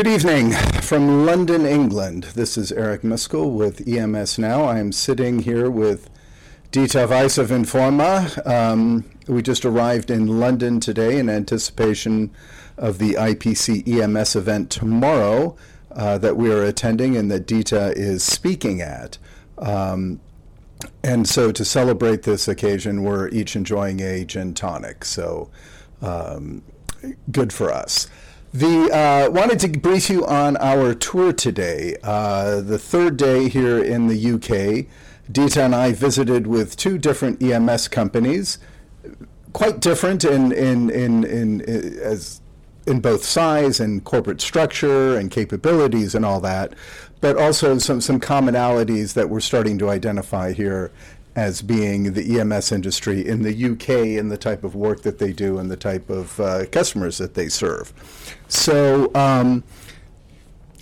Good 0.00 0.14
evening 0.14 0.52
from 0.80 1.26
London, 1.26 1.66
England. 1.66 2.24
This 2.34 2.56
is 2.56 2.72
Eric 2.72 3.02
Miskell 3.02 3.52
with 3.52 3.86
EMS 3.86 4.38
Now. 4.38 4.62
I 4.62 4.78
am 4.78 4.92
sitting 4.92 5.40
here 5.40 5.70
with 5.70 6.08
Dieter 6.72 7.06
Weiss 7.06 7.36
of 7.36 7.50
In4ma. 7.50 8.46
Um, 8.46 9.04
we 9.28 9.42
just 9.42 9.66
arrived 9.66 10.10
in 10.10 10.40
London 10.40 10.80
today 10.80 11.18
in 11.18 11.28
anticipation 11.28 12.30
of 12.78 12.96
the 12.96 13.12
IPC 13.12 13.86
EMS 13.86 14.36
event 14.36 14.70
tomorrow 14.70 15.54
uh, 15.90 16.16
that 16.16 16.38
we 16.38 16.50
are 16.50 16.64
attending 16.64 17.14
and 17.14 17.30
that 17.30 17.46
Dieter 17.46 17.92
is 17.94 18.22
speaking 18.22 18.80
at. 18.80 19.18
Um, 19.58 20.18
and 21.04 21.28
so 21.28 21.52
to 21.52 21.62
celebrate 21.62 22.22
this 22.22 22.48
occasion, 22.48 23.02
we're 23.02 23.28
each 23.28 23.54
enjoying 23.54 24.00
a 24.00 24.24
gin 24.24 24.54
tonic. 24.54 25.04
So 25.04 25.50
um, 26.00 26.62
good 27.30 27.52
for 27.52 27.70
us. 27.70 28.08
The 28.52 28.90
uh, 28.92 29.30
wanted 29.30 29.60
to 29.60 29.68
brief 29.68 30.10
you 30.10 30.26
on 30.26 30.56
our 30.56 30.92
tour 30.92 31.32
today. 31.32 31.96
Uh, 32.02 32.60
the 32.60 32.80
third 32.80 33.16
day 33.16 33.48
here 33.48 33.78
in 33.78 34.08
the 34.08 34.32
UK, 34.32 34.86
Dieter 35.30 35.64
and 35.64 35.72
I 35.72 35.92
visited 35.92 36.48
with 36.48 36.76
two 36.76 36.98
different 36.98 37.40
EMS 37.40 37.86
companies, 37.86 38.58
quite 39.52 39.78
different 39.78 40.24
in 40.24 40.50
in 40.50 40.90
in, 40.90 41.22
in, 41.22 41.60
in 41.60 41.98
as 42.00 42.40
in 42.88 42.98
both 42.98 43.24
size 43.24 43.78
and 43.78 44.02
corporate 44.02 44.40
structure 44.40 45.16
and 45.16 45.30
capabilities 45.30 46.16
and 46.16 46.24
all 46.24 46.40
that, 46.40 46.74
but 47.20 47.36
also 47.36 47.78
some 47.78 48.00
some 48.00 48.18
commonalities 48.18 49.14
that 49.14 49.30
we're 49.30 49.38
starting 49.38 49.78
to 49.78 49.90
identify 49.90 50.52
here 50.52 50.90
as 51.36 51.62
being 51.62 52.12
the 52.14 52.40
EMS 52.40 52.72
industry 52.72 53.26
in 53.26 53.42
the 53.42 53.72
UK 53.72 54.18
and 54.18 54.30
the 54.30 54.36
type 54.36 54.64
of 54.64 54.74
work 54.74 55.02
that 55.02 55.18
they 55.18 55.32
do 55.32 55.58
and 55.58 55.70
the 55.70 55.76
type 55.76 56.10
of 56.10 56.38
uh, 56.40 56.66
customers 56.66 57.18
that 57.18 57.34
they 57.34 57.48
serve. 57.48 57.92
So, 58.48 59.10
um, 59.14 59.64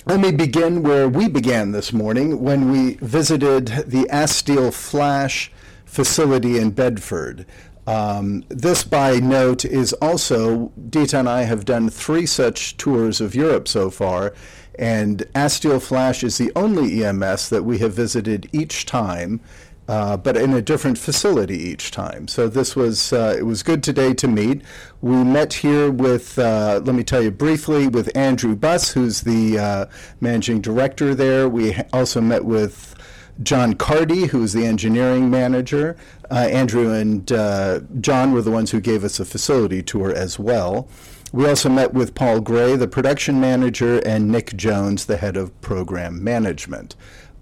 let 0.06 0.20
me 0.20 0.33
begin 0.33 0.83
where 0.83 1.06
we 1.06 1.28
began 1.28 1.72
this 1.72 1.92
morning 1.92 2.41
when 2.41 2.70
we 2.70 2.95
visited 2.95 3.67
the 3.87 4.09
Asteel 4.11 4.72
Flash 4.72 5.53
facility 5.84 6.59
in 6.59 6.70
Bedford. 6.70 7.44
Um, 7.87 8.44
this, 8.48 8.84
by 8.84 9.19
note, 9.19 9.67
is 9.67 9.92
also, 9.94 10.72
Dieter 10.91 11.20
and 11.20 11.28
I 11.28 11.42
have 11.42 11.67
done 11.67 11.91
three 11.91 12.25
such 12.25 12.78
tours 12.78 13.20
of 13.20 13.34
Europe 13.34 13.69
so 13.69 13.91
far, 13.91 14.34
and 14.78 15.27
Asteel 15.34 15.83
Flash 15.83 16.22
is 16.22 16.39
the 16.39 16.53
only 16.55 17.05
EMS 17.05 17.48
that 17.50 17.65
we 17.65 17.78
have 17.78 17.92
visited 17.92 18.48
each 18.53 18.87
time 18.87 19.41
uh, 19.89 20.17
but 20.17 20.36
in 20.36 20.53
a 20.53 20.62
different 20.62 20.98
facility 20.98 21.56
each 21.56 21.91
time. 21.91 22.28
So 22.28 22.47
this 22.47 22.77
was 22.77 23.12
uh, 23.12 23.34
it 23.39 23.42
was 23.42 23.62
good 23.62 23.83
today 23.83 24.12
to 24.14 24.28
meet. 24.28 24.62
We 25.00 25.25
met 25.25 25.55
here 25.55 25.91
with 25.91 26.39
uh, 26.39 26.81
let 26.84 26.94
me 26.94 27.03
tell 27.03 27.22
you 27.22 27.31
briefly 27.31 27.89
with 27.89 28.14
Andrew 28.16 28.55
Buss, 28.55 28.92
who's 28.92 29.22
the 29.22 29.59
uh, 29.59 29.86
managing 30.20 30.61
director 30.61 31.14
there. 31.14 31.48
We 31.48 31.77
also 31.92 32.20
met 32.20 32.44
with. 32.44 32.94
John 33.41 33.75
Cardy, 33.75 34.27
who's 34.27 34.53
the 34.53 34.66
engineering 34.66 35.31
manager. 35.31 35.97
Uh, 36.28 36.48
Andrew 36.50 36.92
and 36.92 37.31
uh, 37.31 37.83
John 38.00 38.33
were 38.33 38.42
the 38.42 38.50
ones 38.50 38.72
who 38.72 38.81
gave 38.81 39.05
us 39.05 39.20
a 39.20 39.25
facility 39.25 39.81
tour 39.81 40.12
as 40.12 40.41
well. 40.41 40.89
We 41.33 41.47
also 41.47 41.69
met 41.69 41.94
with 41.94 42.16
Paul 42.16 42.41
Gray, 42.41 42.75
the 42.75 42.89
production 42.89 43.41
manager, 43.41 43.98
and 44.05 44.28
Nick 44.28 44.56
Jones, 44.56 45.06
the 45.06 45.19
head 45.19 45.36
of 45.36 45.59
program 45.61 46.25
management. 46.25 46.97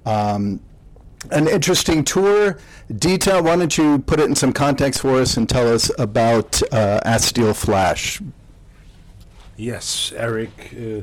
Um, 0.05 0.61
an 1.31 1.49
interesting 1.49 2.05
tour. 2.05 2.59
Dieter, 2.91 3.43
why 3.43 3.57
don't 3.57 3.77
you 3.77 3.99
put 4.01 4.21
it 4.21 4.25
in 4.25 4.35
some 4.35 4.53
context 4.53 5.01
for 5.01 5.21
us 5.21 5.37
and 5.37 5.49
tell 5.49 5.73
us 5.73 5.91
about 5.99 6.63
uh, 6.73 7.01
Asteel 7.05 7.55
Flash? 7.55 8.21
Yes, 9.57 10.13
Eric. 10.17 10.75
Uh, 10.75 11.03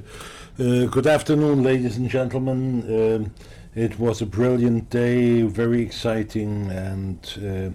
uh, 0.62 0.86
good 0.86 1.08
afternoon, 1.08 1.64
ladies 1.64 1.98
and 1.98 2.10
gentlemen. 2.10 2.84
Um, 2.88 3.34
it 3.76 3.98
was 3.98 4.22
a 4.22 4.26
brilliant 4.26 4.90
day, 4.90 5.42
very 5.42 5.82
exciting, 5.82 6.70
and 6.70 7.74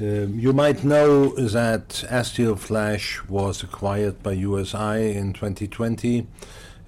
uh, 0.00 0.04
um, 0.04 0.38
you 0.38 0.52
might 0.52 0.84
know 0.84 1.28
that 1.36 2.04
Asteel 2.10 2.58
Flash 2.58 3.24
was 3.28 3.62
acquired 3.62 4.22
by 4.22 4.32
USI 4.32 5.16
in 5.16 5.32
2020. 5.32 6.26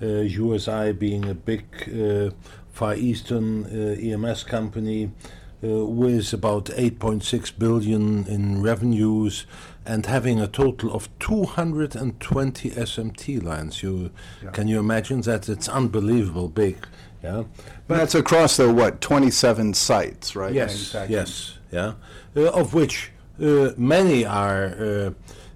USI 0.00 0.70
uh, 0.70 0.92
being 0.92 1.24
a 1.24 1.34
big 1.34 1.64
uh, 1.88 2.30
Far 2.74 2.96
Eastern 2.96 3.66
uh, 3.66 3.94
EMS 4.00 4.42
company 4.42 5.12
uh, 5.62 5.86
with 5.86 6.32
about 6.32 6.64
8.6 6.64 7.56
billion 7.56 8.26
in 8.26 8.62
revenues 8.62 9.46
and 9.86 10.06
having 10.06 10.40
a 10.40 10.48
total 10.48 10.92
of 10.92 11.08
220 11.20 12.70
SMT 12.70 13.40
lines. 13.44 13.80
You 13.80 14.10
yeah. 14.42 14.50
can 14.50 14.66
you 14.66 14.80
imagine 14.80 15.20
that? 15.20 15.48
It's 15.48 15.68
unbelievable 15.68 16.48
big. 16.48 16.84
Yeah, 17.22 17.44
but 17.86 17.98
that's 17.98 18.16
across 18.16 18.56
the 18.56 18.72
what 18.72 19.00
27 19.00 19.74
sites, 19.74 20.34
right? 20.34 20.52
Yes, 20.52 20.96
yes, 21.08 21.58
yeah, 21.70 21.92
uh, 22.36 22.50
of 22.50 22.74
which 22.74 23.12
uh, 23.40 23.70
many 23.76 24.26
are 24.26 24.64
uh, 24.66 24.84
uh, 24.84 25.10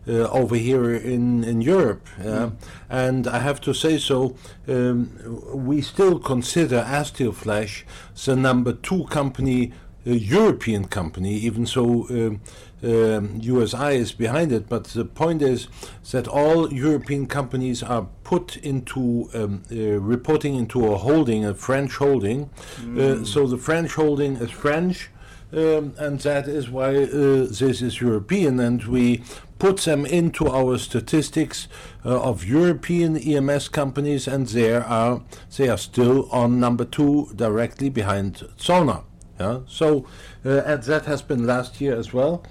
over 0.09 0.57
here 0.57 0.95
in, 0.95 1.45
in 1.45 1.61
Europe. 1.61 2.07
Mm. 2.19 2.53
And 2.89 3.27
I 3.27 3.41
have 3.41 3.61
to 3.63 3.75
say 3.75 3.99
so, 3.99 4.37
um, 4.67 5.11
we 5.53 5.83
still 5.83 6.19
consider 6.19 6.83
Asteel 6.83 7.35
Flash 7.35 7.85
the 8.25 8.37
number 8.37 8.73
two 8.73 9.05
company, 9.05 9.73
uh, 10.07 10.11
European 10.11 10.87
company, 10.87 11.35
even 11.35 11.67
so 11.67 12.07
um, 12.11 12.41
um, 12.83 13.39
USI 13.41 13.97
is 13.97 14.13
behind 14.13 14.53
it. 14.53 14.69
But 14.69 14.85
the 14.85 15.05
point 15.05 15.43
is 15.43 15.69
that 16.13 16.29
all 16.29 16.73
European 16.73 17.27
companies 17.27 17.83
are 17.83 18.07
put 18.25 18.57
into 18.57 19.29
um, 19.35 19.63
uh, 19.71 19.99
reporting 20.01 20.55
into 20.55 20.87
a 20.87 20.97
holding, 20.97 21.45
a 21.45 21.55
French 21.55 21.97
holding. 21.97 22.51
Mm. 22.81 23.27
so 23.27 23.47
the 23.47 23.59
French 23.59 23.95
holding 23.95 24.37
is 24.37 24.51
French. 24.51 25.11
Um, 25.51 25.95
and 25.97 26.21
that 26.21 26.47
is 26.47 26.69
why 26.69 26.95
uh, 26.95 27.47
this 27.49 27.81
is 27.81 28.03
European, 28.03 28.61
and 28.61 28.85
we 28.85 29.23
put 29.59 29.79
them 29.79 30.07
into 30.07 30.49
our 30.49 30.79
statistics 30.79 31.69
uh, 32.05 32.21
of 32.21 32.45
European 32.45 33.17
EMS 33.17 33.69
companies, 33.69 34.29
and 34.29 34.47
there 34.49 34.85
are 34.85 35.23
they 35.57 35.69
are 35.69 35.79
still 35.79 36.29
on 36.31 36.61
number 36.61 36.85
two, 36.85 37.31
directly 37.35 37.91
behind 37.91 38.49
Zollner. 38.59 39.03
Yeah? 39.39 39.61
So, 39.67 40.07
uh, 40.45 40.63
and 40.65 40.83
that 40.85 41.07
has 41.07 41.23
been 41.23 41.47
last 41.47 41.81
year 41.81 41.97
as 41.97 42.13
well, 42.13 42.45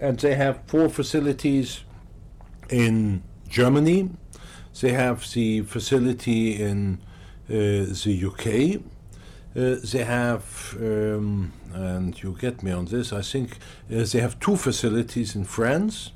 and 0.00 0.18
they 0.18 0.34
have 0.34 0.60
four 0.66 0.88
facilities 0.88 1.84
in 2.68 3.22
Germany. 3.48 4.10
They 4.80 4.92
have 4.92 5.30
the 5.32 5.62
facility 5.62 6.60
in 6.60 6.98
uh, 7.48 7.52
the 8.04 8.22
UK. 8.26 8.82
Uh, 9.56 9.76
they 9.82 10.04
have 10.04 10.76
um, 10.80 11.52
and 11.76 12.22
you 12.22 12.36
get 12.40 12.62
me 12.62 12.72
on 12.72 12.86
this. 12.86 13.12
I 13.12 13.22
think 13.22 13.58
uh, 13.90 14.04
they 14.04 14.20
have 14.20 14.38
two 14.40 14.56
facilities 14.56 15.34
in 15.36 15.44
France. 15.44 16.12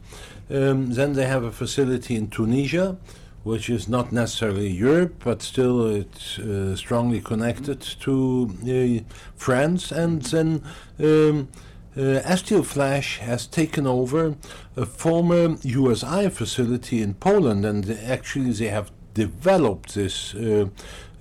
Um, 0.50 0.92
then 0.92 1.12
they 1.12 1.26
have 1.26 1.44
a 1.44 1.52
facility 1.52 2.16
in 2.16 2.28
Tunisia, 2.28 2.96
which 3.44 3.70
is 3.70 3.88
not 3.88 4.12
necessarily 4.12 4.68
Europe, 4.68 5.22
but 5.24 5.42
still 5.42 5.86
it's 5.86 6.38
uh, 6.38 6.74
strongly 6.76 7.20
connected 7.20 7.80
to 8.00 8.50
uh, 8.62 9.14
France. 9.36 9.92
And 9.92 10.22
then 10.22 10.62
um, 10.98 11.48
uh, 11.96 12.20
has 12.22 13.46
taken 13.46 13.86
over 13.86 14.36
a 14.76 14.86
former 14.86 15.56
USI 15.62 16.30
facility 16.30 17.02
in 17.02 17.14
Poland, 17.14 17.64
and 17.64 17.90
actually 17.90 18.52
they 18.52 18.68
have 18.68 18.90
developed 19.14 19.94
this 19.94 20.34
uh, 20.34 20.66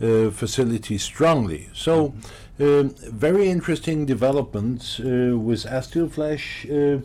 uh, 0.02 0.32
facility 0.32 0.98
strongly. 0.98 1.70
So. 1.74 2.10
Mm-hmm 2.10 2.46
um, 2.60 2.90
very 2.90 3.50
interesting 3.50 4.06
developments 4.06 5.00
uh, 5.00 5.38
with 5.38 5.63
Asteel 5.63 6.12
Flash 6.12 6.66
uh, 6.69 7.00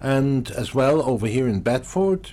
and 0.00 0.48
as 0.52 0.72
well 0.72 1.02
over 1.02 1.26
here 1.26 1.48
in 1.48 1.62
Bedford. 1.62 2.30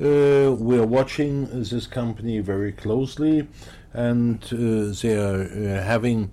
Uh, 0.00 0.56
we're 0.58 0.86
watching 0.86 1.46
this 1.62 1.86
company 1.86 2.38
very 2.38 2.72
closely 2.72 3.46
and 3.92 4.40
they 4.40 5.16
are 5.16 5.82
having 5.82 6.30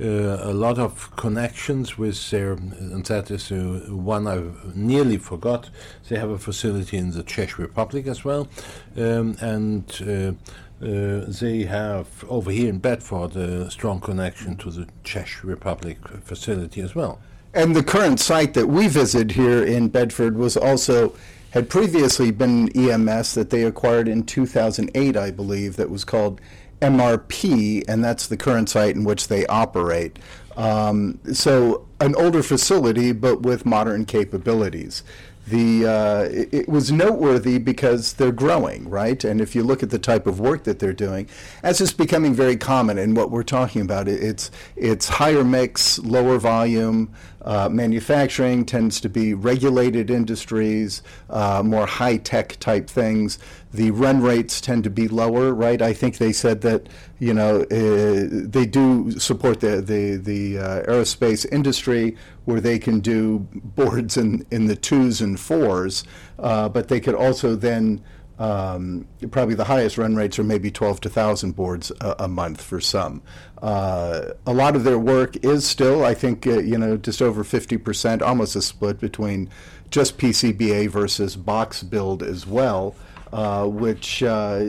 uh, 0.00 0.38
a 0.42 0.52
lot 0.52 0.78
of 0.78 1.14
connections 1.16 1.98
with 1.98 2.30
their, 2.30 2.52
and 2.52 3.04
that 3.06 3.30
is 3.30 3.50
uh, 3.50 3.86
one 3.88 4.28
I 4.28 4.42
nearly 4.74 5.18
forgot. 5.18 5.70
They 6.08 6.16
have 6.16 6.30
a 6.30 6.38
facility 6.38 6.98
in 6.98 7.10
the 7.10 7.24
Czech 7.24 7.58
Republic 7.58 8.06
as 8.06 8.24
well, 8.24 8.48
um, 8.96 9.36
and 9.40 10.36
uh, 10.80 11.24
they 11.26 11.64
have 11.64 12.24
over 12.28 12.50
here 12.50 12.68
in 12.68 12.78
Bedford 12.78 13.36
a 13.36 13.70
strong 13.70 14.00
connection 14.00 14.56
to 14.58 14.70
the 14.70 14.86
Czech 15.04 15.42
Republic 15.42 15.98
facility 16.24 16.80
as 16.80 16.94
well. 16.94 17.18
And 17.54 17.74
the 17.74 17.82
current 17.82 18.20
site 18.20 18.54
that 18.54 18.68
we 18.68 18.88
visit 18.88 19.32
here 19.32 19.64
in 19.64 19.88
Bedford 19.88 20.36
was 20.36 20.56
also 20.56 21.14
had 21.50 21.70
previously 21.70 22.30
been 22.30 22.68
EMS 22.76 23.34
that 23.34 23.50
they 23.50 23.64
acquired 23.64 24.06
in 24.06 24.22
2008, 24.22 25.16
I 25.16 25.30
believe, 25.30 25.76
that 25.76 25.90
was 25.90 26.04
called 26.04 26.40
MRP, 26.80 27.84
and 27.88 28.04
that's 28.04 28.26
the 28.26 28.36
current 28.36 28.68
site 28.68 28.94
in 28.94 29.04
which 29.04 29.28
they 29.28 29.46
operate. 29.46 30.18
Um, 30.56 31.18
so, 31.32 31.86
an 32.00 32.14
older 32.16 32.42
facility, 32.42 33.12
but 33.12 33.42
with 33.42 33.64
modern 33.64 34.04
capabilities. 34.04 35.02
The 35.48 35.86
uh, 35.86 36.22
it, 36.24 36.48
it 36.52 36.68
was 36.68 36.92
noteworthy 36.92 37.58
because 37.58 38.14
they're 38.14 38.32
growing, 38.32 38.88
right? 38.88 39.22
And 39.24 39.40
if 39.40 39.54
you 39.54 39.62
look 39.62 39.82
at 39.82 39.90
the 39.90 39.98
type 39.98 40.26
of 40.26 40.40
work 40.40 40.64
that 40.64 40.78
they're 40.78 40.92
doing, 40.92 41.28
as 41.62 41.80
is 41.80 41.92
becoming 41.92 42.34
very 42.34 42.56
common 42.56 42.98
in 42.98 43.14
what 43.14 43.30
we're 43.30 43.42
talking 43.42 43.82
about, 43.82 44.08
it, 44.08 44.22
it's 44.22 44.50
it's 44.76 45.08
higher 45.08 45.44
mix, 45.44 45.98
lower 46.00 46.38
volume. 46.38 47.12
Uh, 47.42 47.68
manufacturing 47.68 48.64
tends 48.64 49.00
to 49.00 49.08
be 49.08 49.32
regulated 49.32 50.10
industries, 50.10 51.02
uh, 51.30 51.62
more 51.64 51.86
high 51.86 52.16
tech 52.16 52.58
type 52.60 52.90
things. 52.90 53.38
The 53.72 53.90
run 53.90 54.22
rates 54.22 54.60
tend 54.60 54.84
to 54.84 54.90
be 54.90 55.08
lower, 55.08 55.52
right? 55.52 55.82
I 55.82 55.92
think 55.92 56.18
they 56.18 56.32
said 56.32 56.62
that 56.62 56.88
you 57.18 57.34
know 57.34 57.60
uh, 57.62 58.28
they 58.30 58.64
do 58.64 59.10
support 59.18 59.60
the 59.60 59.80
the 59.80 60.16
the 60.16 60.58
uh, 60.58 60.82
aerospace 60.84 61.46
industry 61.52 62.16
where 62.46 62.60
they 62.60 62.78
can 62.78 63.00
do 63.00 63.46
boards 63.52 64.16
in 64.16 64.46
in 64.50 64.66
the 64.66 64.76
twos 64.76 65.20
and 65.20 65.38
fours, 65.38 66.04
uh, 66.38 66.68
but 66.68 66.88
they 66.88 67.00
could 67.00 67.14
also 67.14 67.54
then 67.54 68.02
um, 68.38 69.06
probably 69.30 69.56
the 69.56 69.64
highest 69.64 69.98
run 69.98 70.14
rates 70.14 70.38
are 70.38 70.44
maybe 70.44 70.70
12 70.70 71.00
to 71.02 71.08
1,000 71.08 71.56
boards 71.56 71.90
a, 72.00 72.14
a, 72.20 72.28
month 72.28 72.62
for 72.62 72.80
some. 72.80 73.20
Uh, 73.60 74.26
a 74.46 74.52
lot 74.54 74.76
of 74.76 74.84
their 74.84 74.98
work 74.98 75.36
is 75.44 75.66
still, 75.66 76.04
I 76.04 76.14
think, 76.14 76.46
uh, 76.46 76.60
you 76.60 76.78
know, 76.78 76.96
just 76.96 77.20
over 77.20 77.42
50%, 77.42 78.22
almost 78.22 78.54
a 78.54 78.62
split 78.62 79.00
between 79.00 79.50
just 79.90 80.18
PCBA 80.18 80.88
versus 80.88 81.34
box 81.34 81.82
build 81.82 82.22
as 82.22 82.46
well. 82.46 82.94
Uh, 83.30 83.66
which 83.66 84.22
uh, 84.22 84.60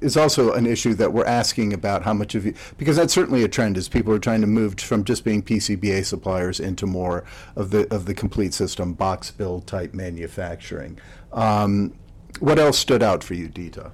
is 0.00 0.16
also 0.16 0.52
an 0.52 0.66
issue 0.66 0.92
that 0.92 1.12
we're 1.12 1.24
asking 1.24 1.72
about 1.72 2.02
how 2.02 2.12
much 2.12 2.34
of 2.34 2.44
you, 2.44 2.52
because 2.76 2.96
that's 2.96 3.12
certainly 3.12 3.44
a 3.44 3.48
trend 3.48 3.76
as 3.76 3.88
people 3.88 4.12
are 4.12 4.18
trying 4.18 4.40
to 4.40 4.46
move 4.46 4.74
from 4.80 5.04
just 5.04 5.24
being 5.24 5.40
PCBA 5.40 6.04
suppliers 6.04 6.58
into 6.58 6.84
more 6.84 7.24
of 7.54 7.70
the 7.70 7.86
of 7.94 8.06
the 8.06 8.14
complete 8.14 8.52
system 8.52 8.92
box 8.92 9.30
build 9.30 9.68
type 9.68 9.94
manufacturing. 9.94 10.98
Um, 11.32 11.94
what 12.40 12.58
else 12.58 12.76
stood 12.76 13.04
out 13.04 13.22
for 13.22 13.34
you, 13.34 13.48
Dieter? 13.48 13.92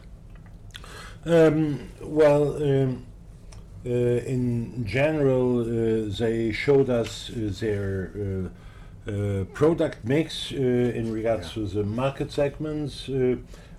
Um, 1.27 1.89
well, 2.01 2.63
um, 2.63 3.07
uh, 3.87 3.91
in 3.91 4.87
general, 4.87 5.61
uh, 5.61 6.09
they 6.19 6.51
showed 6.53 6.89
us 6.89 7.31
uh, 7.31 7.53
their 7.61 8.51
uh, 9.07 9.11
uh, 9.11 9.45
product 9.53 10.05
mix 10.05 10.53
uh, 10.53 10.57
in 10.57 11.13
regards 11.13 11.49
yeah. 11.49 11.63
to 11.63 11.67
the 11.67 11.85
market 11.85 12.33
segments, 12.33 13.09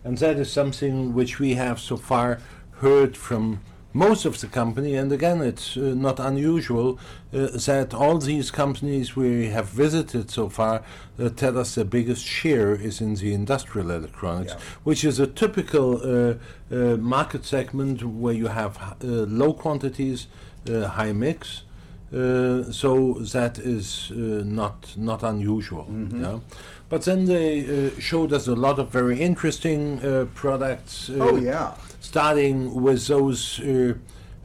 and 0.06 0.18
that 0.20 0.38
is 0.38 0.52
something 0.52 1.14
which 1.14 1.40
we 1.40 1.56
have 1.56 1.80
so 1.80 1.98
far 1.98 2.40
heard 2.80 3.18
from 3.18 3.60
most 3.96 4.26
of 4.26 4.42
the 4.42 4.48
company, 4.48 4.96
and 4.96 5.10
again, 5.14 5.40
it's 5.40 5.78
uh, 5.78 5.94
not 5.96 6.20
unusual 6.20 7.00
uh, 7.34 7.48
that 7.66 7.94
all 7.94 8.18
these 8.18 8.52
companies 8.52 9.16
we 9.16 9.48
have 9.48 9.70
visited 9.70 10.30
so 10.30 10.50
far 10.50 10.84
uh, 11.18 11.30
tell 11.30 11.58
us 11.58 11.76
the 11.76 11.86
biggest 11.86 12.26
share 12.26 12.76
is 12.76 13.00
in 13.00 13.16
the 13.16 13.34
industrial 13.34 13.92
electronics, 13.92 14.52
yeah. 14.52 14.60
which 14.84 15.06
is 15.06 15.18
a 15.18 15.28
typical 15.28 15.88
uh, 15.96 16.34
uh, 16.70 16.98
market 16.98 17.46
segment 17.46 18.04
where 18.04 18.34
you 18.34 18.48
have 18.48 18.78
uh, 18.78 18.96
low 19.42 19.54
quantities, 19.54 20.28
high 20.68 21.14
mix. 21.14 21.64
so 22.12 23.14
that 23.36 23.58
is 23.60 24.12
not 24.58 24.78
not 24.98 25.24
unusual. 25.24 25.86
Mm-hmm. 25.86 26.24
Yeah? 26.24 26.40
But 26.88 27.04
then 27.04 27.26
they 27.26 27.92
showed 28.00 28.32
us 28.32 28.48
a 28.48 28.56
lot 28.56 28.80
of 28.80 28.90
very 28.90 29.20
interesting 29.20 30.00
products. 30.34 31.10
oh 31.14 31.36
yeah 31.36 31.76
starting 32.06 32.74
with 32.82 33.08
those 33.08 33.60
uh, 33.60 33.94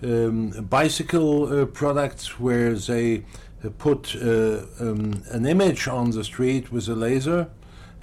um, 0.02 0.50
bicycle 0.68 1.34
uh, 1.46 1.66
products 1.66 2.40
where 2.40 2.74
they 2.74 3.18
uh, 3.64 3.68
put 3.78 4.16
uh, 4.16 4.62
um, 4.80 5.22
an 5.30 5.46
image 5.46 5.86
on 5.86 6.10
the 6.10 6.24
street 6.24 6.72
with 6.72 6.88
a 6.88 6.94
laser. 6.94 7.48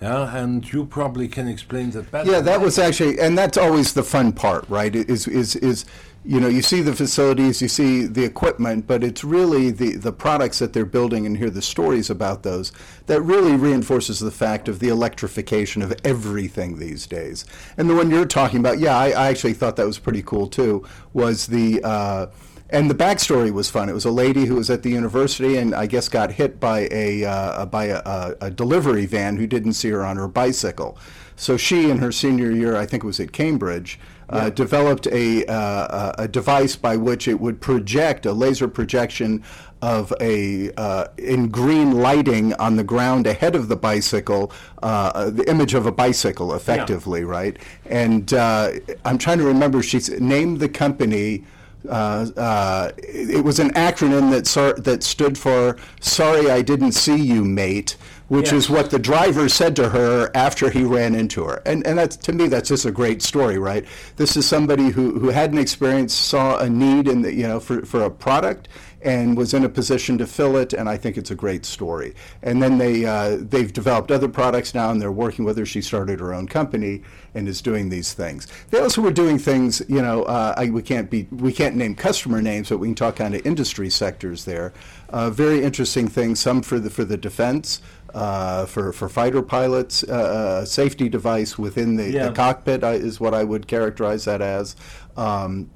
Yeah, 0.01 0.37
and 0.37 0.71
you 0.71 0.85
probably 0.85 1.27
can 1.27 1.47
explain 1.47 1.89
that 1.91 2.11
better. 2.11 2.31
Yeah, 2.31 2.41
that 2.41 2.61
was 2.61 2.77
actually, 2.77 3.19
and 3.19 3.35
that's 3.35 3.57
always 3.57 3.93
the 3.93 4.03
fun 4.03 4.31
part, 4.31 4.63
right? 4.69 4.95
Is 4.95 5.27
is 5.27 5.55
is 5.55 5.85
you 6.27 6.41
know, 6.41 6.49
you 6.49 6.61
see 6.61 6.81
the 6.81 6.93
facilities, 6.93 7.61
you 7.61 7.69
see 7.69 8.05
the 8.05 8.25
equipment, 8.25 8.85
but 8.85 9.01
it's 9.01 9.23
really 9.23 9.71
the, 9.71 9.95
the 9.95 10.11
products 10.11 10.59
that 10.59 10.73
they're 10.73 10.83
building 10.83 11.25
and 11.25 11.37
hear 11.37 11.49
the 11.49 11.61
stories 11.61 12.09
about 12.09 12.43
those 12.43 12.73
that 13.05 13.21
really 13.21 13.55
reinforces 13.55 14.19
the 14.19 14.29
fact 14.29 14.67
of 14.67 14.79
the 14.79 14.89
electrification 14.89 15.81
of 15.81 15.93
everything 16.03 16.79
these 16.79 17.07
days. 17.07 17.45
And 17.77 17.89
the 17.89 17.95
one 17.95 18.11
you're 18.11 18.25
talking 18.25 18.59
about, 18.59 18.77
yeah, 18.77 18.97
I, 18.97 19.11
I 19.11 19.27
actually 19.29 19.53
thought 19.53 19.77
that 19.77 19.87
was 19.87 19.99
pretty 19.99 20.21
cool 20.21 20.47
too, 20.47 20.85
was 21.13 21.47
the. 21.47 21.81
Uh, 21.81 22.27
and 22.69 22.89
the 22.89 22.95
backstory 22.95 23.49
was 23.49 23.69
fun. 23.69 23.87
It 23.87 23.93
was 23.93 24.03
a 24.03 24.11
lady 24.11 24.43
who 24.43 24.55
was 24.55 24.69
at 24.69 24.83
the 24.83 24.89
university 24.89 25.55
and 25.55 25.73
I 25.73 25.85
guess 25.85 26.09
got 26.09 26.33
hit 26.33 26.59
by 26.59 26.89
a 26.91 27.23
uh, 27.23 27.65
by 27.65 27.85
a, 27.85 28.35
a, 28.41 28.51
delivery 28.51 29.05
van 29.05 29.37
who 29.37 29.47
didn't 29.47 29.71
see 29.71 29.87
her 29.87 30.03
on 30.03 30.17
her 30.17 30.27
bicycle. 30.27 30.97
So 31.37 31.55
she, 31.55 31.89
in 31.89 31.99
her 31.99 32.11
senior 32.11 32.51
year, 32.51 32.75
I 32.75 32.85
think 32.85 33.05
it 33.05 33.07
was 33.07 33.21
at 33.21 33.31
Cambridge, 33.31 33.99
yeah. 34.33 34.49
developed 34.49 35.07
a, 35.07 35.45
uh, 35.45 36.13
a 36.17 36.27
device 36.27 36.75
by 36.75 36.97
which 36.97 37.27
it 37.27 37.39
would 37.39 37.61
project 37.61 38.25
a 38.25 38.33
laser 38.33 38.67
projection 38.67 39.43
of 39.81 40.11
a 40.19 40.71
uh, 40.73 41.07
in 41.17 41.49
green 41.49 41.91
lighting 41.99 42.53
on 42.55 42.75
the 42.75 42.83
ground 42.83 43.27
ahead 43.27 43.55
of 43.55 43.67
the 43.67 43.75
bicycle, 43.75 44.51
uh, 44.81 45.29
the 45.29 45.47
image 45.49 45.73
of 45.73 45.85
a 45.85 45.91
bicycle, 45.91 46.53
effectively, 46.53 47.21
yeah. 47.21 47.27
right? 47.27 47.57
And 47.85 48.33
uh, 48.33 48.71
I'm 49.05 49.17
trying 49.17 49.37
to 49.37 49.45
remember. 49.45 49.81
She 49.83 49.99
named 50.19 50.59
the 50.59 50.69
company. 50.69 51.43
Uh, 51.89 52.29
uh, 52.37 52.91
it 52.97 53.43
was 53.43 53.59
an 53.59 53.71
acronym 53.71 54.31
that 54.31 54.47
sor- 54.47 54.73
that 54.73 55.03
stood 55.03 55.37
for 55.37 55.77
"Sorry, 55.99 56.49
I 56.49 56.61
didn't 56.61 56.93
see 56.93 57.17
you, 57.17 57.43
mate." 57.43 57.97
which 58.27 58.51
yes. 58.51 58.53
is 58.53 58.69
what 58.69 58.89
the 58.89 58.99
driver 58.99 59.47
said 59.47 59.75
to 59.75 59.89
her 59.89 60.29
after 60.35 60.69
he 60.69 60.83
ran 60.83 61.15
into 61.15 61.45
her. 61.45 61.61
And, 61.65 61.85
and 61.87 61.97
that's, 61.97 62.17
to 62.17 62.33
me, 62.33 62.47
that's 62.47 62.69
just 62.69 62.85
a 62.85 62.91
great 62.91 63.21
story, 63.21 63.57
right? 63.57 63.85
This 64.17 64.35
is 64.35 64.45
somebody 64.45 64.89
who, 64.89 65.17
who 65.19 65.29
had 65.29 65.53
an 65.53 65.57
experience, 65.57 66.13
saw 66.13 66.59
a 66.59 66.69
need 66.69 67.07
in 67.07 67.21
the, 67.21 67.33
you 67.33 67.43
know, 67.43 67.59
for, 67.59 67.85
for 67.85 68.03
a 68.03 68.11
product, 68.11 68.67
and 69.01 69.37
was 69.37 69.53
in 69.53 69.63
a 69.63 69.69
position 69.69 70.17
to 70.17 70.25
fill 70.25 70.57
it, 70.57 70.73
and 70.73 70.89
I 70.89 70.97
think 70.97 71.17
it's 71.17 71.31
a 71.31 71.35
great 71.35 71.65
story. 71.65 72.13
And 72.41 72.61
then 72.61 72.77
they 72.77 73.05
uh, 73.05 73.37
they've 73.39 73.71
developed 73.71 74.11
other 74.11 74.27
products 74.27 74.73
now, 74.73 74.89
and 74.89 75.01
they're 75.01 75.11
working 75.11 75.45
with 75.45 75.57
her. 75.57 75.65
She 75.65 75.81
started 75.81 76.19
her 76.19 76.33
own 76.33 76.47
company 76.47 77.03
and 77.33 77.47
is 77.47 77.61
doing 77.61 77.89
these 77.89 78.13
things. 78.13 78.47
They 78.71 78.79
also 78.79 79.01
were 79.01 79.11
doing 79.11 79.37
things, 79.37 79.81
you 79.87 80.01
know, 80.01 80.23
uh, 80.23 80.55
I, 80.57 80.69
we 80.69 80.81
can't 80.81 81.09
be 81.09 81.27
we 81.31 81.53
can't 81.53 81.75
name 81.75 81.95
customer 81.95 82.41
names, 82.41 82.69
but 82.69 82.79
we 82.79 82.87
can 82.87 82.95
talk 82.95 83.17
kind 83.17 83.35
of 83.35 83.45
industry 83.45 83.89
sectors 83.89 84.45
there. 84.45 84.73
Uh, 85.09 85.29
very 85.29 85.63
interesting 85.63 86.07
things. 86.07 86.39
Some 86.39 86.61
for 86.61 86.79
the 86.79 86.89
for 86.89 87.05
the 87.05 87.17
defense 87.17 87.81
uh, 88.13 88.65
for 88.65 88.91
for 88.91 89.09
fighter 89.09 89.41
pilots, 89.41 90.03
uh, 90.03 90.65
safety 90.65 91.09
device 91.09 91.57
within 91.57 91.95
the, 91.95 92.09
yeah. 92.09 92.27
the 92.27 92.33
cockpit 92.33 92.83
uh, 92.83 92.87
is 92.87 93.19
what 93.19 93.33
I 93.33 93.43
would 93.43 93.67
characterize 93.67 94.25
that 94.25 94.41
as. 94.41 94.75
Um, 95.15 95.69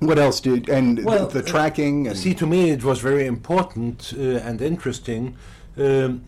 what 0.00 0.18
else 0.18 0.40
did 0.40 0.68
and 0.68 1.04
well, 1.04 1.26
the, 1.26 1.40
the 1.40 1.48
tracking? 1.48 2.14
see, 2.14 2.34
to 2.34 2.46
me, 2.46 2.70
it 2.70 2.84
was 2.84 3.00
very 3.00 3.26
important 3.26 4.12
uh, 4.16 4.20
and 4.20 4.60
interesting. 4.60 5.36
Um, 5.76 6.24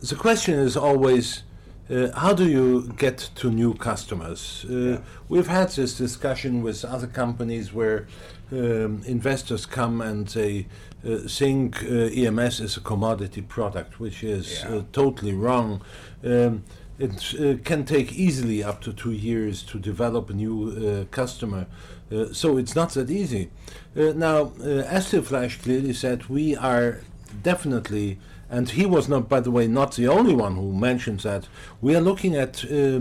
the 0.00 0.16
question 0.16 0.54
is 0.54 0.76
always. 0.76 1.42
Uh, 1.88 2.10
how 2.18 2.32
do 2.32 2.48
you 2.48 2.92
get 2.96 3.16
to 3.36 3.48
new 3.48 3.72
customers? 3.72 4.66
Uh, 4.68 4.74
yeah. 4.74 4.98
We've 5.28 5.46
had 5.46 5.68
this 5.68 5.96
discussion 5.96 6.60
with 6.60 6.84
other 6.84 7.06
companies 7.06 7.72
where 7.72 8.08
um, 8.50 9.02
investors 9.06 9.66
come 9.66 10.00
and 10.00 10.26
they 10.26 10.66
uh, 11.06 11.18
think 11.28 11.84
uh, 11.84 12.10
EMS 12.12 12.60
is 12.60 12.76
a 12.76 12.80
commodity 12.80 13.42
product, 13.42 14.00
which 14.00 14.24
is 14.24 14.62
yeah. 14.62 14.76
Uh, 14.76 14.82
totally 14.92 15.32
wrong. 15.32 15.80
Um, 16.24 16.64
it 16.98 17.34
uh, 17.38 17.62
can 17.62 17.84
take 17.84 18.12
easily 18.12 18.64
up 18.64 18.80
to 18.82 18.92
two 18.92 19.12
years 19.12 19.62
to 19.64 19.78
develop 19.78 20.30
a 20.30 20.32
new 20.32 20.70
uh, 20.70 21.04
customer. 21.14 21.66
Uh, 22.10 22.32
so 22.32 22.56
it's 22.56 22.74
not 22.74 22.90
that 22.90 23.10
easy. 23.10 23.50
now, 23.94 24.52
uh, 24.62 25.00
Flash 25.00 25.60
clearly 25.60 25.92
said 25.92 26.28
we 26.28 26.54
are 26.56 27.00
definitely, 27.42 28.18
and 28.48 28.70
he 28.70 28.86
was 28.86 29.08
not, 29.08 29.28
by 29.28 29.40
the 29.40 29.50
way, 29.50 29.66
not 29.66 29.96
the 29.96 30.06
only 30.06 30.34
one 30.34 30.54
who 30.56 30.72
mentions 30.72 31.24
that. 31.24 31.48
We 31.80 31.96
are 31.96 32.00
looking 32.00 32.36
at 32.36 32.64
uh, 32.64 33.00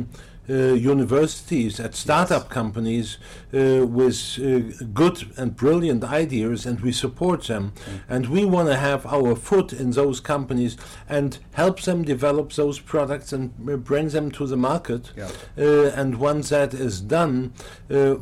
universities, 0.53 1.79
at 1.79 1.95
startup 1.95 2.43
yes. 2.43 2.51
companies 2.51 3.17
uh, 3.53 3.85
with 3.85 4.39
uh, 4.39 4.85
good 4.93 5.31
and 5.37 5.55
brilliant 5.55 6.03
ideas, 6.03 6.65
and 6.65 6.81
we 6.81 6.91
support 6.91 7.43
them. 7.45 7.73
Mm. 7.73 7.99
And 8.09 8.27
we 8.27 8.45
want 8.45 8.69
to 8.69 8.77
have 8.77 9.05
our 9.05 9.35
foot 9.35 9.73
in 9.73 9.91
those 9.91 10.19
companies 10.19 10.77
and 11.09 11.37
help 11.53 11.81
them 11.81 12.03
develop 12.03 12.53
those 12.53 12.79
products 12.79 13.33
and 13.33 13.55
bring 13.83 14.09
them 14.09 14.31
to 14.31 14.45
the 14.45 14.57
market. 14.57 15.11
Yeah. 15.15 15.29
and 15.57 16.17
once 16.17 16.49
that 16.49 16.73
is 16.73 17.01
done, 17.01 17.53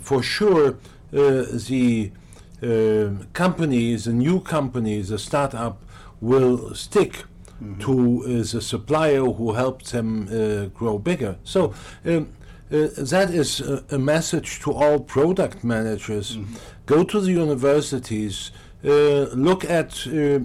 for 0.01 0.23
sure, 0.23 0.77
the 1.11 2.11
companies, 3.33 4.05
the 4.05 4.13
new 4.13 4.39
companies, 4.39 5.09
the 5.09 5.19
startup 5.19 5.83
will 6.21 6.73
stick 6.73 7.25
mm-hmm. 7.63 7.79
to 7.81 8.43
the 8.43 8.61
supplier 8.61 9.23
who 9.23 9.53
helped 9.53 9.91
them 9.91 10.27
uh, 10.27 10.65
grow 10.77 10.97
bigger. 10.97 11.37
So 11.43 11.73
um, 12.05 12.27
uh, 12.71 12.87
that 12.97 13.29
is 13.31 13.61
a, 13.61 13.83
a, 13.91 13.99
message 13.99 14.59
to 14.61 14.71
all 14.71 14.99
product 14.99 15.63
managers. 15.63 16.37
Mm-hmm. 16.37 16.55
Go 16.85 17.03
to 17.03 17.21
the 17.21 17.31
universities, 17.31 18.51
uh, 18.83 18.89
look 19.49 19.63
at 19.63 20.07
uh, 20.07 20.11
uh, 20.11 20.39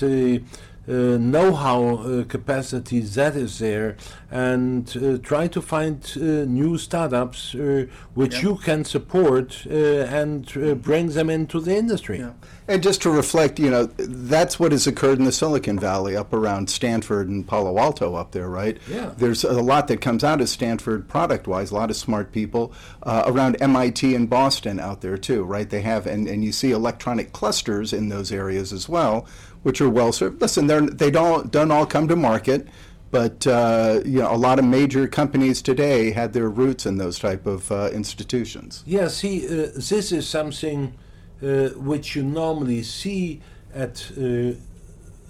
the 0.00 0.42
uh, 0.88 0.92
know-how 1.18 1.82
uh, 1.98 2.24
capacity 2.24 3.00
that 3.00 3.36
is 3.36 3.58
there 3.58 3.96
and 4.30 4.96
uh, 4.96 5.18
try 5.18 5.46
to 5.46 5.62
find 5.62 6.12
uh, 6.16 6.20
new 6.46 6.76
startups 6.78 7.54
uh, 7.54 7.86
which 8.14 8.34
Yeah. 8.36 8.42
you 8.42 8.56
can 8.56 8.84
support 8.84 9.66
uh, 9.70 9.74
and 10.20 10.50
uh, 10.56 10.74
bring 10.74 11.10
them 11.10 11.30
into 11.30 11.60
the 11.60 11.76
industry. 11.76 12.18
Yeah. 12.18 12.32
And 12.70 12.84
just 12.84 13.02
to 13.02 13.10
reflect, 13.10 13.58
you 13.58 13.68
know, 13.68 13.86
that's 13.96 14.60
what 14.60 14.70
has 14.70 14.86
occurred 14.86 15.18
in 15.18 15.24
the 15.24 15.32
Silicon 15.32 15.76
Valley 15.76 16.14
up 16.14 16.32
around 16.32 16.70
Stanford 16.70 17.28
and 17.28 17.44
Palo 17.44 17.76
Alto 17.76 18.14
up 18.14 18.30
there, 18.30 18.48
right? 18.48 18.78
Yeah. 18.88 19.12
There's 19.16 19.42
a 19.42 19.60
lot 19.60 19.88
that 19.88 20.00
comes 20.00 20.22
out 20.22 20.40
of 20.40 20.48
Stanford 20.48 21.08
product 21.08 21.48
wise, 21.48 21.72
a 21.72 21.74
lot 21.74 21.90
of 21.90 21.96
smart 21.96 22.30
people 22.30 22.72
uh, 23.02 23.24
around 23.26 23.60
MIT 23.60 24.14
and 24.14 24.30
Boston 24.30 24.78
out 24.78 25.00
there 25.00 25.18
too, 25.18 25.42
right? 25.42 25.68
They 25.68 25.80
have, 25.80 26.06
and, 26.06 26.28
and 26.28 26.44
you 26.44 26.52
see 26.52 26.70
electronic 26.70 27.32
clusters 27.32 27.92
in 27.92 28.08
those 28.08 28.30
areas 28.30 28.72
as 28.72 28.88
well, 28.88 29.26
which 29.64 29.80
are 29.80 29.90
well 29.90 30.12
served. 30.12 30.40
Listen, 30.40 30.68
they're, 30.68 30.80
they 30.80 31.10
don't, 31.10 31.50
don't 31.50 31.72
all 31.72 31.86
come 31.86 32.06
to 32.06 32.14
market. 32.14 32.68
But 33.10 33.44
uh, 33.48 34.02
you 34.04 34.20
know, 34.20 34.32
a 34.32 34.38
lot 34.38 34.60
of 34.60 34.64
major 34.64 35.08
companies 35.08 35.60
today 35.60 36.12
had 36.12 36.32
their 36.32 36.48
roots 36.48 36.86
in 36.86 36.98
those 36.98 37.18
type 37.18 37.44
of 37.44 37.72
uh, 37.72 37.90
institutions. 37.92 38.84
Yeah, 38.86 39.08
see, 39.08 39.46
uh, 39.46 39.70
this 39.74 40.12
is 40.12 40.28
something 40.28 40.94
which 41.40 42.14
you 42.16 42.22
normally 42.22 42.82
see 42.82 43.40
at 43.74 44.10
uh, 44.18 44.52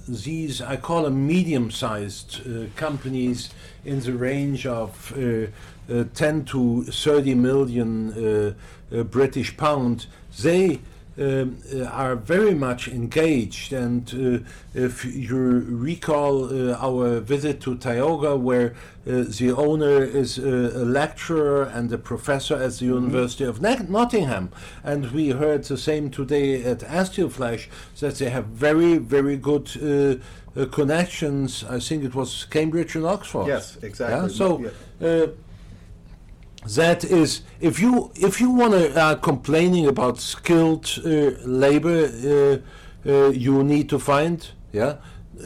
these, 0.08 0.60
I 0.60 0.76
call 0.76 1.04
them 1.04 1.26
medium 1.26 1.70
sized 1.70 2.40
uh, 2.46 2.66
companies 2.76 3.50
in 3.84 4.00
the 4.00 4.12
range 4.12 4.66
of 4.66 5.12
uh, 5.16 5.46
uh, 5.92 6.04
10 6.14 6.44
to 6.46 6.84
30 6.84 7.34
million 7.34 8.12
uh, 8.12 8.54
uh, 8.92 9.02
British 9.04 9.56
pound. 9.56 10.06
They 10.42 10.80
um, 11.18 11.58
uh, 11.74 11.84
are 11.84 12.16
very 12.16 12.54
much 12.54 12.88
engaged. 12.88 13.72
And 13.72 14.42
uh, 14.44 14.48
if 14.74 15.04
you 15.04 15.64
recall 15.68 16.44
uh, 16.44 16.76
our 16.78 17.20
visit 17.20 17.60
to 17.62 17.76
Tioga, 17.76 18.36
where 18.36 18.74
uh, 19.06 19.24
the 19.28 19.52
owner 19.56 20.02
is 20.02 20.38
a, 20.38 20.42
a 20.42 20.84
lecturer 20.84 21.64
and 21.64 21.92
a 21.92 21.98
professor 21.98 22.54
at 22.56 22.72
the 22.74 22.86
University 22.86 23.44
of 23.44 23.60
Ne- 23.60 23.86
Nottingham, 23.88 24.50
and 24.84 25.10
we 25.12 25.30
heard 25.30 25.64
the 25.64 25.78
same 25.78 26.10
today 26.10 26.62
at 26.64 26.80
AsteelFlash 26.80 27.68
that 28.00 28.16
they 28.16 28.30
have 28.30 28.46
very, 28.46 28.98
very 28.98 29.36
good. 29.36 29.70
Uh, 29.82 30.22
uh, 30.56 30.66
connections. 30.66 31.62
I 31.62 31.78
think 31.78 32.02
it 32.02 32.14
was 32.14 32.44
Cambridge 32.50 32.96
and 32.96 33.06
Oxford. 33.06 33.46
Yes, 33.46 33.78
exactly. 33.82 34.30
Yeah, 34.30 34.36
so 34.36 34.64
uh, 35.00 35.28
that 36.66 37.04
is 37.04 37.42
if 37.60 37.80
you 37.80 38.12
if 38.16 38.40
you 38.40 38.50
want 38.50 38.72
to 38.72 39.00
uh, 39.00 39.14
complaining 39.16 39.86
about 39.86 40.18
skilled 40.18 40.86
uh, 41.04 41.08
labor 41.44 42.62
uh, 43.04 43.08
uh, 43.08 43.28
you 43.30 43.64
need 43.64 43.88
to 43.88 43.98
find 43.98 44.50
yeah? 44.72 44.96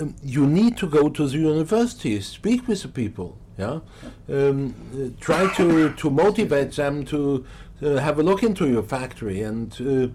Um, 0.01 0.17
you 0.23 0.45
need 0.45 0.77
to 0.79 0.89
go 0.89 1.09
to 1.09 1.29
the 1.29 1.39
universities 1.39 2.27
speak 2.27 2.67
with 2.67 2.83
the 2.83 2.89
people 2.89 3.39
yeah? 3.57 3.79
Um, 4.29 4.75
uh, 4.93 5.21
try 5.21 5.53
to 5.55 5.93
to 5.93 6.11
motivate 6.11 6.73
them 6.73 7.05
to 7.07 7.45
uh, 7.81 7.97
have 7.97 8.19
a 8.19 8.23
look 8.23 8.43
into 8.43 8.69
your 8.69 8.83
factory 8.83 9.43
and 9.43 10.13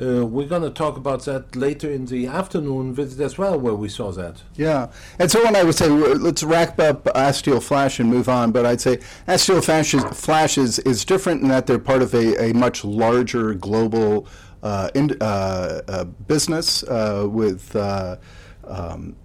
uh, 0.00 0.24
we're 0.24 0.46
going 0.46 0.62
to 0.62 0.70
talk 0.70 0.96
about 0.96 1.24
that 1.24 1.54
later 1.54 1.90
in 1.90 2.06
the 2.06 2.26
afternoon 2.26 2.94
visit 2.94 3.20
as 3.22 3.36
well, 3.36 3.58
where 3.58 3.74
we 3.74 3.88
saw 3.88 4.10
that. 4.12 4.42
Yeah, 4.54 4.90
and 5.18 5.30
so 5.30 5.44
when 5.44 5.56
I 5.56 5.62
would 5.62 5.74
say 5.74 5.88
let's 5.88 6.42
wrap 6.42 6.78
up 6.80 7.04
Asteel 7.04 7.62
Flash 7.62 8.00
and 8.00 8.08
move 8.08 8.28
on, 8.28 8.52
but 8.52 8.64
I'd 8.64 8.80
say 8.80 8.98
Asteel 9.28 9.62
Flash 9.62 9.94
is, 9.94 10.04
Flash 10.04 10.58
is, 10.58 10.78
is 10.80 11.04
different 11.04 11.42
in 11.42 11.48
that 11.48 11.66
they're 11.66 11.78
part 11.78 12.02
of 12.02 12.14
a, 12.14 12.50
a 12.50 12.54
much 12.54 12.84
larger 12.84 13.54
global 13.54 14.26
uh, 14.62 14.90
in, 14.94 15.16
uh, 15.20 15.82
uh, 15.88 16.04
business 16.04 16.82
uh, 16.84 17.26
with 17.28 17.74
uh, 17.76 18.16
um, 18.64 19.16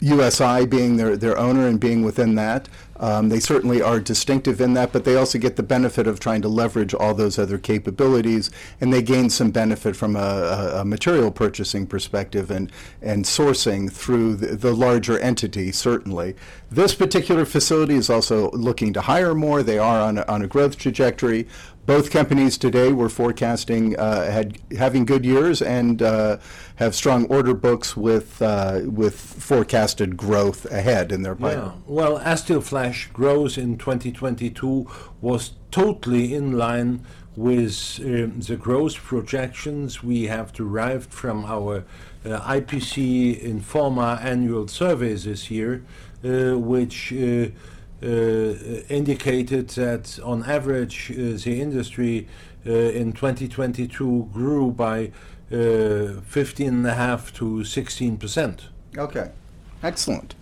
USI 0.00 0.66
being 0.66 0.96
their, 0.96 1.16
their 1.16 1.38
owner 1.38 1.66
and 1.66 1.78
being 1.78 2.02
within 2.02 2.34
that. 2.34 2.68
Um, 3.02 3.30
they 3.30 3.40
certainly 3.40 3.82
are 3.82 3.98
distinctive 3.98 4.60
in 4.60 4.74
that, 4.74 4.92
but 4.92 5.04
they 5.04 5.16
also 5.16 5.36
get 5.36 5.56
the 5.56 5.62
benefit 5.64 6.06
of 6.06 6.20
trying 6.20 6.40
to 6.42 6.48
leverage 6.48 6.94
all 6.94 7.14
those 7.14 7.36
other 7.36 7.58
capabilities, 7.58 8.48
and 8.80 8.92
they 8.92 9.02
gain 9.02 9.28
some 9.28 9.50
benefit 9.50 9.96
from 9.96 10.14
a, 10.14 10.20
a, 10.20 10.80
a 10.80 10.84
material 10.84 11.32
purchasing 11.32 11.84
perspective 11.84 12.48
and, 12.48 12.70
and 13.02 13.24
sourcing 13.24 13.90
through 13.90 14.36
the, 14.36 14.54
the 14.54 14.72
larger 14.72 15.18
entity, 15.18 15.72
certainly. 15.72 16.36
This 16.70 16.94
particular 16.94 17.44
facility 17.44 17.94
is 17.94 18.08
also 18.08 18.50
looking 18.52 18.92
to 18.92 19.00
hire 19.00 19.34
more. 19.34 19.64
They 19.64 19.78
are 19.78 20.00
on 20.00 20.18
a, 20.18 20.24
on 20.28 20.42
a 20.42 20.46
growth 20.46 20.78
trajectory. 20.78 21.48
Both 21.84 22.12
companies 22.12 22.58
today 22.58 22.92
were 22.92 23.08
forecasting 23.08 23.98
uh, 23.98 24.30
had 24.30 24.58
having 24.78 25.04
good 25.04 25.24
years 25.24 25.60
and 25.60 26.00
uh, 26.00 26.38
have 26.76 26.94
strong 26.94 27.24
order 27.26 27.54
books 27.54 27.96
with 27.96 28.40
uh, 28.40 28.82
with 28.84 29.18
forecasted 29.18 30.16
growth 30.16 30.64
ahead 30.66 31.10
in 31.10 31.22
their 31.22 31.34
pipeline. 31.34 31.66
Yeah. 31.66 31.80
Well, 31.86 32.20
Asteel 32.20 32.62
Flash 32.62 33.08
growth 33.12 33.58
in 33.58 33.78
2022 33.78 34.88
was 35.20 35.52
totally 35.72 36.32
in 36.34 36.52
line 36.52 37.04
with 37.34 37.98
um, 38.04 38.40
the 38.40 38.56
growth 38.56 38.96
projections 38.96 40.02
we 40.04 40.24
have 40.24 40.52
derived 40.52 41.12
from 41.12 41.44
our 41.46 41.84
uh, 42.24 42.40
IPC 42.40 43.42
In4ma 43.42 44.22
annual 44.22 44.68
survey 44.68 45.14
this 45.14 45.50
year, 45.50 45.84
uh, 46.24 46.58
which 46.58 47.12
uh, 47.12 47.46
indicated 48.02 49.68
that 49.70 50.18
on 50.24 50.44
average 50.44 51.10
uh, 51.10 51.38
the 51.44 51.60
industry 51.60 52.26
uh, 52.66 52.70
in 52.70 53.12
2022 53.12 54.30
grew 54.32 54.70
by 54.70 55.10
uh, 55.50 55.54
15.5 55.54 57.32
to 57.34 57.64
16 57.64 58.16
percent. 58.16 58.68
Okay, 58.96 59.30
excellent. 59.82 60.34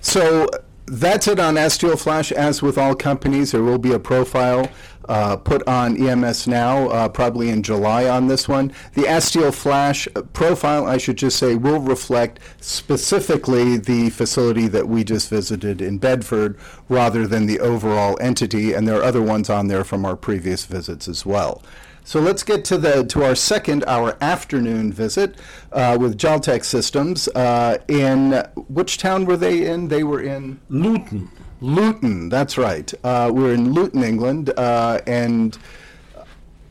So 0.00 0.46
that's 0.90 1.28
it 1.28 1.38
on 1.38 1.54
Asteel 1.54 1.98
Flash. 1.98 2.32
As 2.32 2.62
with 2.62 2.78
all 2.78 2.94
companies, 2.94 3.52
there 3.52 3.62
will 3.62 3.78
be 3.78 3.92
a 3.92 3.98
profile 3.98 4.68
uh, 5.08 5.36
put 5.36 5.66
on 5.66 5.96
EMS 5.96 6.46
now, 6.46 6.88
uh, 6.88 7.08
probably 7.08 7.48
in 7.48 7.62
July 7.62 8.06
on 8.08 8.26
this 8.28 8.46
one. 8.46 8.72
The 8.94 9.02
Asteel 9.02 9.54
Flash 9.54 10.06
profile, 10.32 10.86
I 10.86 10.98
should 10.98 11.16
just 11.16 11.38
say, 11.38 11.54
will 11.54 11.80
reflect 11.80 12.40
specifically 12.60 13.78
the 13.78 14.10
facility 14.10 14.68
that 14.68 14.86
we 14.88 15.04
just 15.04 15.30
visited 15.30 15.80
in 15.80 15.98
Bedford 15.98 16.58
rather 16.88 17.26
than 17.26 17.46
the 17.46 17.60
overall 17.60 18.18
entity, 18.20 18.74
and 18.74 18.86
there 18.86 18.98
are 19.00 19.04
other 19.04 19.22
ones 19.22 19.48
on 19.48 19.68
there 19.68 19.84
from 19.84 20.04
our 20.04 20.16
previous 20.16 20.66
visits 20.66 21.08
as 21.08 21.24
well. 21.24 21.62
So 22.08 22.20
let's 22.20 22.42
get 22.42 22.64
to 22.64 22.78
the 22.78 23.04
to 23.04 23.22
our 23.22 23.34
second, 23.34 23.84
our 23.86 24.16
afternoon 24.22 24.94
visit 24.94 25.34
uh, 25.72 25.98
with 26.00 26.16
Jaltek 26.16 26.64
Systems. 26.64 27.28
Uh, 27.28 27.76
in 27.86 28.32
which 28.68 28.96
town 28.96 29.26
were 29.26 29.36
they 29.36 29.66
in? 29.66 29.88
They 29.88 30.02
were 30.02 30.22
in 30.22 30.58
Luton. 30.70 31.28
Luton. 31.60 32.30
That's 32.30 32.56
right. 32.56 32.90
Uh, 33.04 33.30
we're 33.30 33.52
in 33.52 33.74
Luton, 33.74 34.02
England, 34.02 34.48
uh, 34.56 35.02
and 35.06 35.58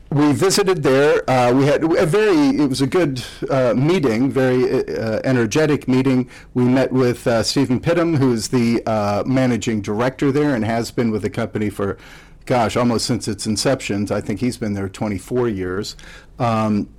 we 0.10 0.32
visited 0.34 0.84
there. 0.84 1.30
Uh, 1.30 1.54
we 1.54 1.66
had 1.66 1.84
a 1.84 2.06
very, 2.06 2.50
it 2.58 2.68
was 2.68 2.82
a 2.82 2.88
good 2.88 3.24
uh, 3.50 3.74
meeting, 3.76 4.32
very 4.32 4.88
uh, 4.88 5.20
energetic 5.24 5.88
meeting. 5.88 6.30
We 6.54 6.64
met 6.64 6.92
with 6.92 7.28
uh, 7.28 7.44
Stephen 7.44 7.80
Pittum, 7.80 8.18
who 8.18 8.32
is 8.32 8.48
the 8.48 8.82
uh, 8.88 9.24
managing 9.26 9.82
director 9.82 10.32
there 10.32 10.56
and 10.56 10.64
has 10.66 10.92
been 10.92 11.12
with 11.12 11.22
the 11.22 11.30
company 11.30 11.70
for, 11.70 11.98
gosh, 12.48 12.76
almost 12.76 13.06
since 13.06 13.28
its 13.28 13.46
inception. 13.46 14.12
I 14.12 14.22
think 14.22 14.40
he's 14.40 14.58
been 14.58 14.74
there 14.74 14.90
24 14.90 15.50
years. 15.50 15.96
Um, 16.40 16.90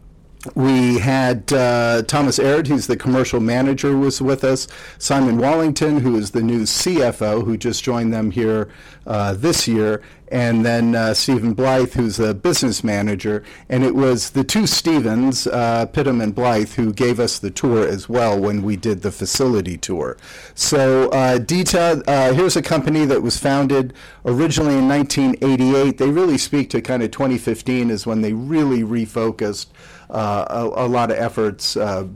we 0.54 0.98
had 0.98 1.52
uh, 1.52 2.02
Thomas 2.02 2.38
Aird, 2.38 2.68
who's 2.68 2.86
the 2.86 2.96
commercial 2.96 3.40
manager, 3.40 3.96
was 3.96 4.22
with 4.22 4.44
us. 4.44 4.68
Simon 4.98 5.38
Wallington, 5.38 6.00
who 6.00 6.16
is 6.16 6.30
the 6.30 6.42
new 6.42 6.62
CFO, 6.62 7.44
who 7.44 7.56
just 7.56 7.82
joined 7.82 8.12
them 8.12 8.30
here 8.30 8.68
uh, 9.06 9.34
this 9.34 9.66
year, 9.66 10.00
and 10.30 10.64
then 10.64 10.94
uh, 10.94 11.14
Stephen 11.14 11.54
Blythe, 11.54 11.94
who's 11.94 12.18
the 12.18 12.34
business 12.34 12.84
manager. 12.84 13.42
And 13.68 13.82
it 13.82 13.94
was 13.94 14.30
the 14.30 14.44
two 14.44 14.66
Stevens, 14.66 15.46
uh, 15.46 15.86
Pittum 15.86 16.22
and 16.22 16.34
Blythe, 16.34 16.72
who 16.74 16.92
gave 16.92 17.18
us 17.18 17.38
the 17.38 17.50
tour 17.50 17.86
as 17.86 18.08
well 18.08 18.38
when 18.38 18.62
we 18.62 18.76
did 18.76 19.02
the 19.02 19.10
facility 19.10 19.76
tour. 19.76 20.16
So 20.54 21.08
uh, 21.10 21.38
Dieter, 21.38 22.04
uh, 22.06 22.32
here's 22.34 22.56
a 22.56 22.62
company 22.62 23.06
that 23.06 23.22
was 23.22 23.38
founded 23.38 23.94
originally 24.24 24.76
in 24.76 24.88
1988. 24.88 25.98
They 25.98 26.10
really 26.10 26.38
speak 26.38 26.70
to 26.70 26.82
kind 26.82 27.02
of 27.02 27.10
2015 27.10 27.90
is 27.90 28.06
when 28.06 28.20
they 28.20 28.34
really 28.34 28.82
refocused 28.82 29.66
a, 30.10 30.70
a 30.74 30.88
lot 30.88 31.10
of 31.10 31.18
efforts 31.18 31.76
uh, 31.76 32.06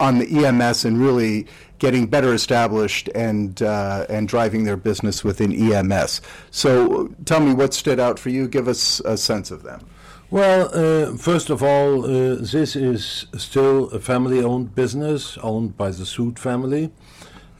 on 0.00 0.18
the 0.18 0.46
EMS 0.46 0.84
and 0.84 0.98
really 0.98 1.46
getting 1.78 2.06
better 2.06 2.32
established 2.32 3.08
and 3.14 3.62
uh, 3.62 4.06
and 4.08 4.28
driving 4.28 4.64
their 4.64 4.76
business 4.76 5.24
within 5.24 5.52
EMS. 5.52 6.20
So 6.50 7.08
tell 7.24 7.40
me 7.40 7.54
what 7.54 7.74
stood 7.74 8.00
out 8.00 8.18
for 8.18 8.30
you. 8.30 8.48
Give 8.48 8.68
us 8.68 9.00
a 9.00 9.16
sense 9.16 9.50
of 9.50 9.62
them. 9.62 9.86
Well, 10.30 10.68
uh, 10.74 11.16
first 11.16 11.48
of 11.48 11.62
all, 11.62 12.04
uh, 12.04 12.36
this 12.36 12.76
is 12.76 13.26
still 13.38 13.88
a 13.90 13.98
family 13.98 14.42
owned 14.44 14.74
business 14.74 15.38
owned 15.38 15.76
by 15.76 15.90
the 15.90 16.04
Sood 16.04 16.38
family. 16.38 16.92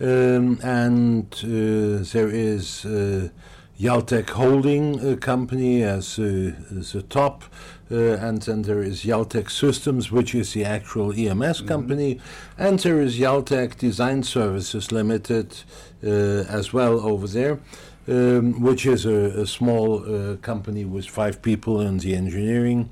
Um, 0.00 0.60
and 0.62 1.32
uh, 1.42 2.04
there 2.12 2.28
is, 2.28 2.84
uh, 2.84 3.30
Jaltek 3.78 4.30
Holding 4.30 4.98
uh, 4.98 5.16
company 5.16 5.84
as, 5.84 6.18
uh, 6.18 6.52
as 6.76 6.96
a 6.96 7.02
top, 7.02 7.44
uh, 7.90 8.14
and 8.14 8.42
then 8.42 8.62
there 8.62 8.82
is 8.82 9.04
Jaltek 9.04 9.48
Systems, 9.50 10.10
which 10.10 10.34
is 10.34 10.52
the 10.52 10.64
actual 10.64 11.12
EMS 11.12 11.60
company, 11.60 12.20
and 12.58 12.80
there 12.80 13.00
is 13.00 13.18
Jaltek 13.18 13.78
Design 13.78 14.24
Services 14.24 14.90
Limited 14.90 15.56
uh, 16.04 16.08
as 16.08 16.72
well 16.72 17.00
over 17.00 17.28
there. 17.28 17.60
Um, 18.08 18.62
which 18.62 18.86
is 18.86 19.04
a, 19.04 19.42
a 19.42 19.46
small 19.46 20.02
uh, 20.02 20.36
company 20.36 20.86
with 20.86 21.06
five 21.06 21.42
people 21.42 21.82
in 21.82 21.98
the 21.98 22.14
engineering 22.16 22.88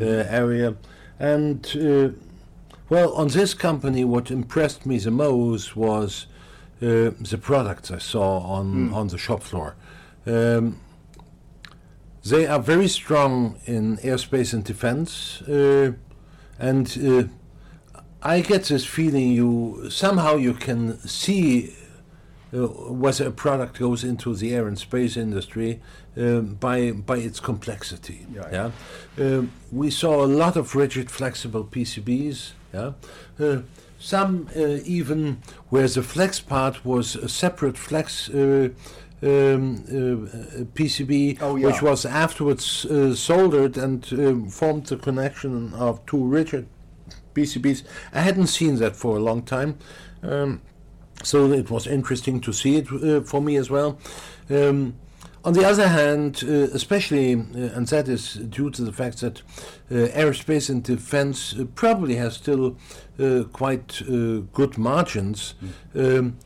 uh, 0.00 0.04
area. 0.04 0.76
And 1.18 1.66
uh, 1.74 2.10
well, 2.88 3.12
on 3.14 3.26
this 3.28 3.52
company, 3.52 4.04
what 4.04 4.30
impressed 4.30 4.86
me 4.86 4.98
the 4.98 5.10
most 5.10 5.74
was 5.74 6.26
uh, 6.80 7.10
the 7.18 7.38
products 7.42 7.90
I 7.90 7.98
saw 7.98 8.38
on, 8.38 8.94
on 8.94 9.08
the 9.08 9.18
shop 9.18 9.42
floor. 9.42 9.74
Um, 10.30 10.80
they 12.24 12.46
are 12.46 12.60
very 12.60 12.88
strong 12.88 13.58
in 13.64 13.96
aerospace 13.98 14.52
and 14.52 14.62
defense, 14.62 15.42
uh, 15.42 15.92
and 16.58 16.86
uh, 17.02 17.24
I 18.22 18.40
get 18.40 18.64
this 18.64 18.84
feeling 18.84 19.32
you 19.32 19.88
somehow 19.90 20.36
you 20.36 20.52
can 20.52 20.98
see 20.98 21.74
uh, 22.52 22.66
whether 22.66 23.28
a 23.28 23.30
product 23.30 23.78
goes 23.78 24.04
into 24.04 24.34
the 24.34 24.54
air 24.54 24.68
and 24.68 24.78
space 24.78 25.16
industry 25.16 25.80
um, 26.16 26.56
by 26.60 26.92
by 26.92 27.16
its 27.16 27.40
complexity. 27.40 28.26
Yeah. 28.34 28.48
Yeah, 28.52 28.70
Um, 29.18 29.52
we 29.72 29.90
saw 29.90 30.24
a 30.24 30.26
lot 30.26 30.56
of 30.56 30.74
rigid, 30.74 31.10
flexible 31.10 31.64
PCBs. 31.64 32.52
Yeah, 32.74 32.92
uh, 33.40 33.62
some 33.98 34.48
uh, 34.54 34.78
even 34.84 35.38
where 35.70 35.88
the 35.88 36.02
flex 36.02 36.40
part 36.40 36.84
was 36.84 37.16
a 37.16 37.28
separate 37.28 37.78
flex. 37.78 38.28
Um, 39.22 39.84
uh, 39.88 40.64
PCB, 40.74 41.38
Oh, 41.42 41.56
yeah. 41.56 41.66
which 41.66 41.82
was 41.82 42.06
afterwards 42.06 42.86
uh, 42.86 43.14
soldered 43.14 43.76
and 43.76 44.06
um, 44.12 44.48
formed 44.48 44.86
the 44.86 44.96
connection 44.96 45.74
of 45.74 46.04
two 46.06 46.24
rigid 46.24 46.66
PCBs. 47.34 47.82
I 48.14 48.20
hadn't 48.20 48.46
seen 48.46 48.76
that 48.76 48.96
for 48.96 49.16
a 49.16 49.20
long 49.20 49.42
time. 49.42 49.76
Um, 50.22 50.62
so 51.22 51.52
it 51.52 51.70
was 51.70 51.86
interesting 51.86 52.40
to 52.40 52.52
see 52.52 52.76
it 52.76 52.90
uh, 52.90 53.20
for 53.20 53.42
me 53.42 53.56
as 53.56 53.68
well. 53.68 53.98
Um, 54.48 54.94
on 55.44 55.52
the 55.54 55.66
other 55.66 55.88
hand, 55.88 56.42
uh, 56.44 56.52
especially, 56.74 57.34
uh, 57.34 57.76
and 57.76 57.86
that 57.88 58.08
is 58.08 58.34
due 58.34 58.70
to 58.70 58.82
the 58.82 58.92
fact 58.92 59.20
that 59.20 59.40
uh, 59.90 59.94
aerospace 60.16 60.68
and 60.70 60.82
defense 60.82 61.54
uh, 61.58 61.64
probably 61.74 62.16
has 62.16 62.34
still 62.36 62.76
uh, 63.18 63.44
quite 63.52 64.02
uh, 64.02 64.40
good 64.52 64.76
margins, 64.78 65.54
um, 65.94 66.38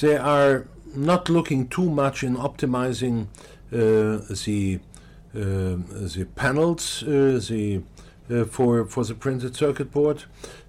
they 0.00 0.16
are 0.16 0.66
not 0.96 1.28
looking 1.28 1.68
too 1.68 1.88
much 1.90 2.22
in 2.22 2.36
optimizing 2.36 3.26
uh, 3.72 4.24
the 4.44 4.80
um, 5.34 5.84
the 5.90 6.26
panels, 6.34 7.02
uh, 7.02 7.40
the 7.48 7.82
uh, 8.30 8.44
for 8.44 8.84
for 8.86 9.04
the 9.04 9.14
printed 9.14 9.54
circuit 9.54 9.92
board. 9.92 10.24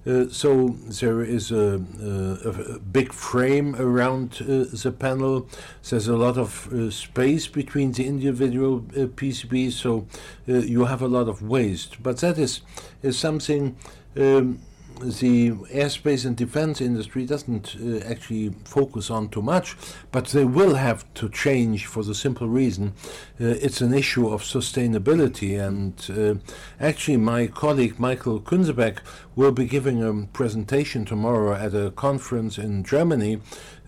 Uh, 0.06 0.26
so 0.30 0.70
there 1.02 1.22
is 1.22 1.52
a, 1.52 1.82
a, 2.02 2.50
a 2.50 2.80
big 2.80 3.12
frame 3.12 3.76
around 3.76 4.38
uh, 4.42 4.64
the 4.72 4.96
panel. 4.98 5.48
There's 5.90 6.08
a 6.08 6.16
lot 6.16 6.38
of 6.38 6.72
uh, 6.72 6.90
space 6.92 7.48
between 7.48 7.92
the 7.92 8.06
individual 8.06 8.86
uh, 8.92 9.08
PCBs, 9.08 9.74
so 9.74 10.08
uh, 10.48 10.60
you 10.60 10.86
have 10.86 11.02
a 11.02 11.08
lot 11.08 11.28
of 11.28 11.42
waste. 11.42 12.02
But 12.02 12.18
that 12.18 12.38
is 12.38 12.62
is 13.02 13.18
something. 13.18 13.76
Um, 14.16 14.60
the 15.00 15.52
airspace 15.52 16.26
and 16.26 16.36
defense 16.36 16.82
industry 16.82 17.26
doesn't 17.26 17.76
uh, 17.76 18.00
actually 18.06 18.50
focus 18.66 19.10
on 19.10 19.30
too 19.30 19.42
much, 19.42 19.76
but 20.12 20.28
they 20.28 20.46
will 20.46 20.76
have 20.76 21.12
to 21.16 21.30
change 21.30 21.86
for 21.86 22.04
the 22.04 22.16
simple 22.16 22.48
reason 22.48 22.94
uh, 23.40 23.46
it's 23.62 23.82
an 23.82 23.94
issue 23.94 24.28
of 24.30 24.42
sustainability. 24.42 25.60
And 25.60 25.94
uh, 26.10 26.40
actually, 26.80 27.18
my 27.18 27.48
colleague 27.48 28.00
Michael 28.00 28.40
Kunzebeck 28.40 29.00
will 29.36 29.52
be 29.52 29.66
giving 29.66 30.04
a 30.04 30.26
presentation 30.34 31.06
tomorrow 31.06 31.54
at 31.54 31.74
a 31.74 31.92
conference 31.92 32.58
in 32.58 32.84
Germany 32.84 33.40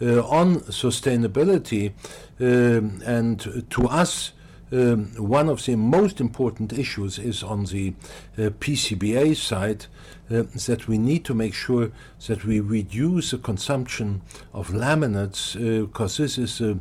uh, 0.02 0.22
on 0.28 0.62
sustainability. 0.62 1.94
Um, 2.40 3.02
and 3.06 3.66
to 3.70 3.88
us, 3.88 4.32
um, 4.72 5.08
one 5.18 5.50
of 5.50 5.66
the 5.66 5.76
most 5.76 6.22
important 6.22 6.74
issues 6.74 7.18
is 7.18 7.44
on 7.44 7.66
the 7.66 7.94
uh, 8.38 8.50
PCBA 8.60 9.36
side 9.36 9.86
uh, 10.32 10.44
that 10.68 10.88
we 10.88 10.98
need 10.98 11.26
to 11.26 11.34
make 11.34 11.54
sure 11.54 11.92
that 12.28 12.46
we 12.46 12.60
reduce 12.60 13.32
the 13.32 13.38
consumption 13.38 14.22
of 14.54 14.70
laminates 14.70 15.54
because 15.54 16.18
this 16.18 16.38
is 16.38 16.62
uh, 16.62 16.76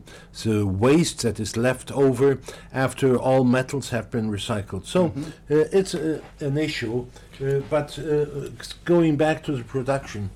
the 0.45 0.67
waste 0.67 1.23
that 1.23 1.41
is 1.41 1.57
left 1.57 1.91
over 1.93 2.39
after 2.73 3.17
all 3.17 3.45
metals 3.45 3.91
have 3.91 4.11
been 4.11 4.31
recycled. 4.31 4.85
So 4.85 5.07
uh, 5.51 5.65
it's 5.73 5.95
uh, 5.95 6.21
an 6.41 6.59
issue, 6.59 7.07
uh, 7.43 7.61
but 7.71 7.99
uh, 7.99 8.51
going 8.85 9.17
back 9.17 9.43
to 9.45 9.53
the 9.53 9.65
production, 9.65 10.31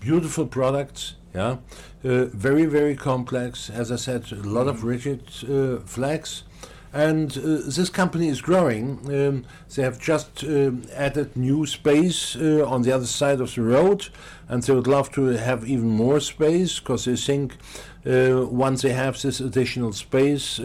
beautiful 0.00 0.46
products. 0.46 1.14
Yeah, 1.32 1.58
uh, 2.02 2.24
very 2.24 2.66
very 2.66 2.96
complex. 2.96 3.70
As 3.70 3.92
I 3.92 3.96
said, 3.96 4.32
a 4.32 4.36
lot 4.36 4.66
of 4.66 4.82
rigid 4.82 5.22
uh, 5.48 5.78
flex, 5.86 6.42
and 6.92 7.38
uh, 7.38 7.62
this 7.66 7.88
company 7.88 8.28
is 8.28 8.40
growing. 8.40 8.98
Um, 9.06 9.44
they 9.74 9.82
have 9.82 10.00
just 10.00 10.44
um, 10.44 10.82
added 10.94 11.36
new 11.36 11.66
space 11.66 12.36
uh, 12.36 12.64
on 12.66 12.82
the 12.82 12.92
other 12.92 13.06
side 13.06 13.40
of 13.40 13.54
the 13.54 13.62
road, 13.62 14.08
and 14.48 14.62
they 14.62 14.74
would 14.74 14.88
love 14.88 15.12
to 15.12 15.26
have 15.26 15.68
even 15.68 15.88
more 15.88 16.20
space 16.20 16.80
because 16.80 17.04
they 17.04 17.16
think 17.16 17.56
uh, 18.04 18.46
once 18.46 18.82
they 18.82 18.92
have 18.92 19.20
this 19.22 19.40
additional 19.40 19.92
space, 19.92 20.58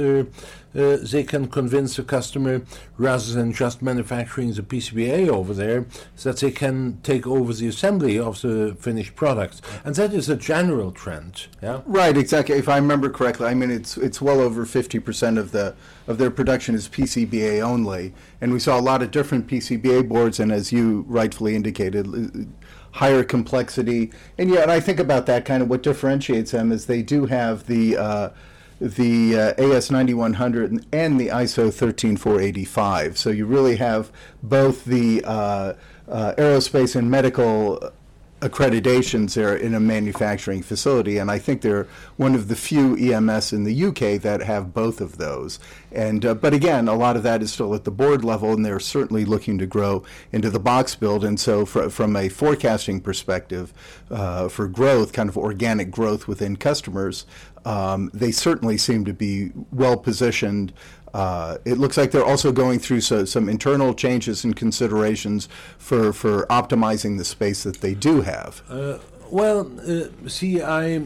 uh, 0.75 0.97
they 1.01 1.23
can 1.23 1.47
convince 1.47 1.95
the 1.95 2.03
customer 2.03 2.61
rather 2.97 3.33
than 3.33 3.53
just 3.53 3.81
manufacturing 3.81 4.53
the 4.53 4.61
PCBA 4.61 5.27
over 5.29 5.53
there, 5.53 5.85
that 6.23 6.37
they 6.37 6.51
can 6.51 6.99
take 7.01 7.25
over 7.25 7.53
the 7.53 7.67
assembly 7.67 8.19
of 8.19 8.41
the 8.41 8.75
finished 8.79 9.15
product, 9.15 9.61
and 9.83 9.95
that 9.95 10.13
is 10.13 10.29
a 10.29 10.35
general 10.35 10.91
trend. 10.91 11.47
Yeah. 11.61 11.81
Right, 11.85 12.17
exactly. 12.17 12.57
If 12.57 12.69
I 12.69 12.77
remember 12.77 13.09
correctly, 13.09 13.47
I 13.47 13.53
mean 13.53 13.71
it's 13.71 13.97
it's 13.97 14.21
well 14.21 14.41
over 14.41 14.65
fifty 14.65 14.99
percent 14.99 15.37
of 15.37 15.51
the 15.51 15.75
of 16.07 16.17
their 16.17 16.31
production 16.31 16.75
is 16.75 16.87
PCBA 16.87 17.61
only, 17.61 18.13
and 18.41 18.51
we 18.51 18.59
saw 18.59 18.79
a 18.79 18.81
lot 18.81 19.01
of 19.01 19.11
different 19.11 19.47
PCBA 19.47 20.07
boards, 20.07 20.39
and 20.39 20.51
as 20.51 20.71
you 20.71 21.05
rightfully 21.07 21.55
indicated, 21.55 22.47
higher 22.91 23.23
complexity. 23.23 24.11
And 24.37 24.49
yeah, 24.49 24.61
and 24.61 24.71
I 24.71 24.79
think 24.79 24.99
about 24.99 25.25
that 25.27 25.45
kind 25.45 25.63
of 25.63 25.69
what 25.69 25.83
differentiates 25.83 26.51
them 26.51 26.71
is 26.71 26.85
they 26.85 27.01
do 27.01 27.25
have 27.27 27.67
the. 27.67 27.97
Uh, 27.97 28.29
the 28.79 29.37
uh, 29.37 29.63
AS 29.63 29.89
9100 29.89 30.85
and 30.91 31.19
the 31.19 31.27
ISO 31.27 31.73
13485. 31.73 33.17
So 33.17 33.29
you 33.29 33.45
really 33.45 33.77
have 33.77 34.11
both 34.43 34.85
the 34.85 35.23
uh, 35.25 35.73
uh, 36.07 36.33
aerospace 36.37 36.95
and 36.95 37.09
medical 37.09 37.91
accreditations 38.41 39.33
there 39.33 39.55
in 39.55 39.73
a 39.73 39.79
manufacturing 39.79 40.61
facility, 40.61 41.17
and 41.17 41.31
I 41.31 41.39
think 41.39 41.61
they're 41.61 41.87
one 42.17 42.35
of 42.35 42.47
the 42.47 42.55
few 42.55 42.95
EMS 42.95 43.53
in 43.53 43.63
the 43.63 43.85
UK 43.85 44.21
that 44.21 44.41
have 44.43 44.73
both 44.73 44.99
of 45.01 45.17
those. 45.17 45.57
And 45.91 46.25
uh, 46.25 46.33
but 46.35 46.53
again, 46.53 46.87
a 46.87 46.95
lot 46.95 47.15
of 47.15 47.23
that 47.23 47.41
is 47.41 47.51
still 47.53 47.73
at 47.73 47.85
the 47.85 47.91
board 47.91 48.23
level, 48.23 48.53
and 48.53 48.65
they're 48.65 48.79
certainly 48.79 49.25
looking 49.25 49.57
to 49.59 49.65
grow 49.65 50.03
into 50.31 50.49
the 50.49 50.59
box 50.59 50.95
build. 50.95 51.23
And 51.23 51.39
so, 51.39 51.65
fr- 51.65 51.89
from 51.89 52.15
a 52.15 52.29
forecasting 52.29 52.99
perspective, 52.99 53.73
uh, 54.11 54.49
for 54.49 54.67
growth, 54.67 55.13
kind 55.13 55.29
of 55.29 55.37
organic 55.37 55.89
growth 55.89 56.27
within 56.27 56.57
customers, 56.57 57.25
um, 57.65 58.11
they 58.13 58.31
certainly 58.31 58.77
seem 58.77 59.05
to 59.05 59.13
be 59.13 59.51
well 59.71 59.97
positioned. 59.97 60.71
Uh, 61.13 61.57
it 61.65 61.77
looks 61.77 61.97
like 61.97 62.11
they're 62.11 62.25
also 62.25 62.51
going 62.51 62.77
through 62.77 63.01
so, 63.01 63.25
some 63.25 63.49
internal 63.49 63.93
changes 63.93 64.43
and 64.43 64.55
considerations 64.55 65.47
for, 65.77 66.13
for 66.13 66.45
optimizing 66.47 67.17
the 67.17 67.25
space 67.25 67.63
that 67.63 67.81
they 67.81 67.93
do 67.93 68.21
have. 68.21 68.61
Uh, 68.69 68.97
well, 69.31 69.71
uh, 69.87 70.07
see, 70.27 70.61
I 70.61 71.01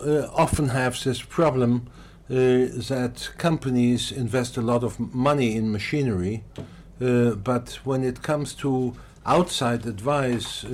uh, 0.00 0.28
often 0.34 0.68
have 0.68 1.02
this 1.02 1.22
problem 1.22 1.88
uh, 2.28 2.34
that 2.34 3.30
companies 3.38 4.10
invest 4.10 4.56
a 4.56 4.62
lot 4.62 4.82
of 4.82 4.98
money 4.98 5.54
in 5.56 5.70
machinery, 5.70 6.42
uh, 7.00 7.30
but 7.30 7.78
when 7.84 8.02
it 8.02 8.22
comes 8.22 8.54
to 8.54 8.94
outside 9.24 9.86
advice, 9.86 10.64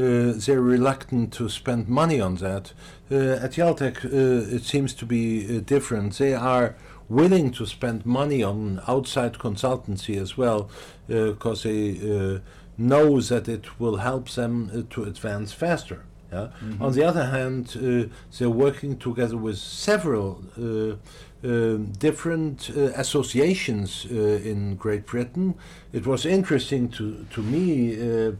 they're 0.00 0.60
reluctant 0.60 1.32
to 1.34 1.48
spend 1.48 1.88
money 1.88 2.20
on 2.20 2.36
that. 2.36 2.72
Uh, 3.10 3.44
at 3.44 3.52
Jaltek, 3.52 4.04
uh, 4.04 4.54
it 4.56 4.62
seems 4.62 4.94
to 4.94 5.06
be 5.06 5.44
uh, 5.44 5.60
different. 5.60 6.18
They 6.18 6.34
are 6.34 6.76
willing 7.08 7.50
to 7.50 7.66
spend 7.66 8.06
money 8.06 8.42
on 8.42 8.80
outside 8.86 9.34
consultancy 9.34 10.16
as 10.16 10.36
well, 10.36 10.70
because 11.08 11.64
they 11.64 11.98
uh, 11.98 12.38
know 12.78 13.20
that 13.20 13.48
it 13.48 13.80
will 13.80 13.96
help 13.96 14.28
them 14.30 14.70
uh, 14.72 14.82
to 14.90 15.04
advance 15.04 15.52
faster. 15.52 16.04
Yeah? 16.32 16.48
On 16.80 16.92
the 16.92 17.02
other 17.02 17.26
hand, 17.26 17.76
uh, 17.76 18.14
they're 18.38 18.48
working 18.48 18.96
together 18.96 19.36
with 19.36 19.58
several 19.58 20.42
uh, 20.56 20.94
um, 21.42 21.92
different 21.98 22.70
uh, 22.70 22.92
associations 22.94 24.06
uh, 24.10 24.14
in 24.14 24.76
Great 24.76 25.06
Britain. 25.06 25.54
It 25.92 26.06
was 26.06 26.24
interesting 26.24 26.88
to, 26.90 27.26
to 27.30 27.42
me 27.42 27.96
uh, 27.98 28.32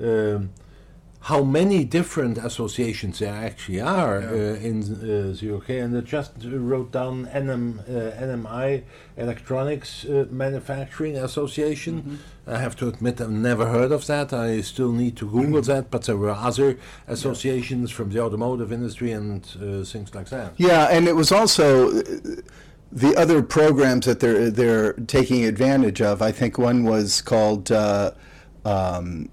um, 0.00 0.50
how 1.24 1.42
many 1.42 1.84
different 1.84 2.36
associations 2.36 3.18
there 3.18 3.32
actually 3.34 3.80
are 3.80 4.18
uh, 4.18 4.68
in 4.68 4.82
uh, 4.82 5.32
the 5.40 5.54
UK, 5.56 5.70
and 5.70 5.96
I 5.96 6.02
just 6.02 6.32
wrote 6.44 6.92
down 6.92 7.26
NM, 7.32 7.80
uh, 7.80 8.12
NMI, 8.20 8.82
Electronics 9.16 10.04
uh, 10.04 10.26
Manufacturing 10.30 11.16
Association. 11.16 12.02
Mm-hmm. 12.02 12.50
I 12.50 12.58
have 12.58 12.76
to 12.76 12.88
admit 12.88 13.22
I've 13.22 13.30
never 13.30 13.68
heard 13.68 13.90
of 13.90 14.06
that. 14.06 14.34
I 14.34 14.60
still 14.60 14.92
need 14.92 15.16
to 15.16 15.24
Google 15.24 15.62
Mm-hmm. 15.62 15.72
that, 15.72 15.90
but 15.90 16.02
there 16.02 16.18
were 16.18 16.30
other 16.30 16.78
associations 17.06 17.90
from 17.90 18.10
the 18.10 18.20
automotive 18.20 18.70
industry 18.70 19.12
and 19.12 19.42
uh, 19.56 19.82
things 19.84 20.14
like 20.14 20.28
that. 20.28 20.52
Yeah, 20.58 20.88
and 20.90 21.08
it 21.08 21.16
was 21.16 21.32
also 21.32 22.00
uh, 22.00 22.02
the 22.92 23.16
other 23.16 23.42
programs 23.42 24.04
that 24.04 24.20
they're 24.20 24.50
they're 24.50 24.92
taking 25.06 25.46
advantage 25.46 26.02
of. 26.02 26.20
I 26.20 26.32
think 26.32 26.58
one 26.58 26.84
was 26.84 27.22
called 27.22 27.72
uh, 27.72 28.10
um, 28.66 29.30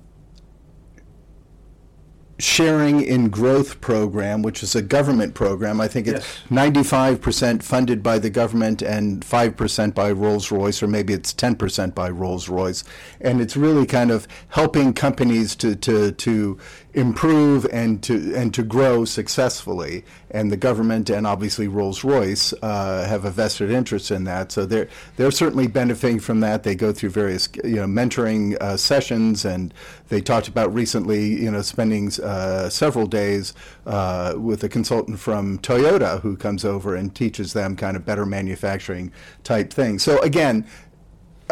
Sharing 2.41 3.01
in 3.01 3.29
Growth 3.29 3.81
program, 3.81 4.41
which 4.41 4.63
is 4.63 4.75
a 4.75 4.81
government 4.81 5.35
program. 5.35 5.79
I 5.79 5.87
think 5.87 6.07
it's 6.07 6.25
Yes. 6.25 6.37
ninety-five 6.49 7.21
percent 7.21 7.63
funded 7.63 8.01
by 8.01 8.17
the 8.17 8.31
government 8.31 8.81
and 8.81 9.23
five 9.23 9.55
percent 9.55 9.93
by 9.93 10.11
Rolls-Royce, 10.11 10.81
or 10.81 10.87
maybe 10.87 11.13
it's 11.13 11.33
ten 11.33 11.55
percent 11.55 11.93
by 11.93 12.09
Rolls-Royce, 12.09 12.83
and 13.19 13.41
it's 13.41 13.55
really 13.55 13.85
kind 13.85 14.09
of 14.09 14.27
helping 14.49 14.91
companies 14.93 15.55
to 15.57 15.75
to 15.75 16.11
to 16.13 16.57
improve 16.93 17.65
and 17.71 18.03
to 18.03 18.35
and 18.35 18.53
to 18.53 18.63
grow 18.63 19.05
successfully. 19.05 20.03
And 20.31 20.51
the 20.51 20.57
government 20.57 21.09
and 21.09 21.27
obviously 21.27 21.67
Rolls-Royce 21.67 22.53
uh, 22.61 23.05
have 23.07 23.25
a 23.25 23.31
vested 23.31 23.69
interest 23.69 24.11
in 24.11 24.23
that, 24.25 24.51
so 24.51 24.65
they're 24.65 24.87
they're 25.17 25.31
certainly 25.31 25.67
benefiting 25.67 26.19
from 26.19 26.39
that. 26.41 26.63
They 26.63 26.75
go 26.75 26.91
through 26.91 27.09
various 27.09 27.49
you 27.63 27.77
know 27.77 27.85
mentoring 27.85 28.55
uh, 28.61 28.77
sessions, 28.77 29.45
and 29.45 29.73
they 30.09 30.21
talked 30.21 30.47
about 30.47 30.73
recently 30.73 31.27
you 31.27 31.51
know 31.51 31.61
spending 31.61 32.11
uh, 32.21 32.69
several 32.69 33.07
days 33.07 33.53
uh, 33.85 34.33
with 34.37 34.63
a 34.63 34.69
consultant 34.69 35.19
from 35.19 35.59
Toyota 35.59 36.21
who 36.21 36.35
comes 36.35 36.65
over 36.65 36.95
and 36.95 37.13
teaches 37.15 37.53
them 37.53 37.75
kind 37.75 37.95
of 37.95 38.05
better 38.05 38.25
manufacturing 38.25 39.11
type 39.43 39.71
things. 39.71 40.03
So 40.03 40.19
again. 40.21 40.65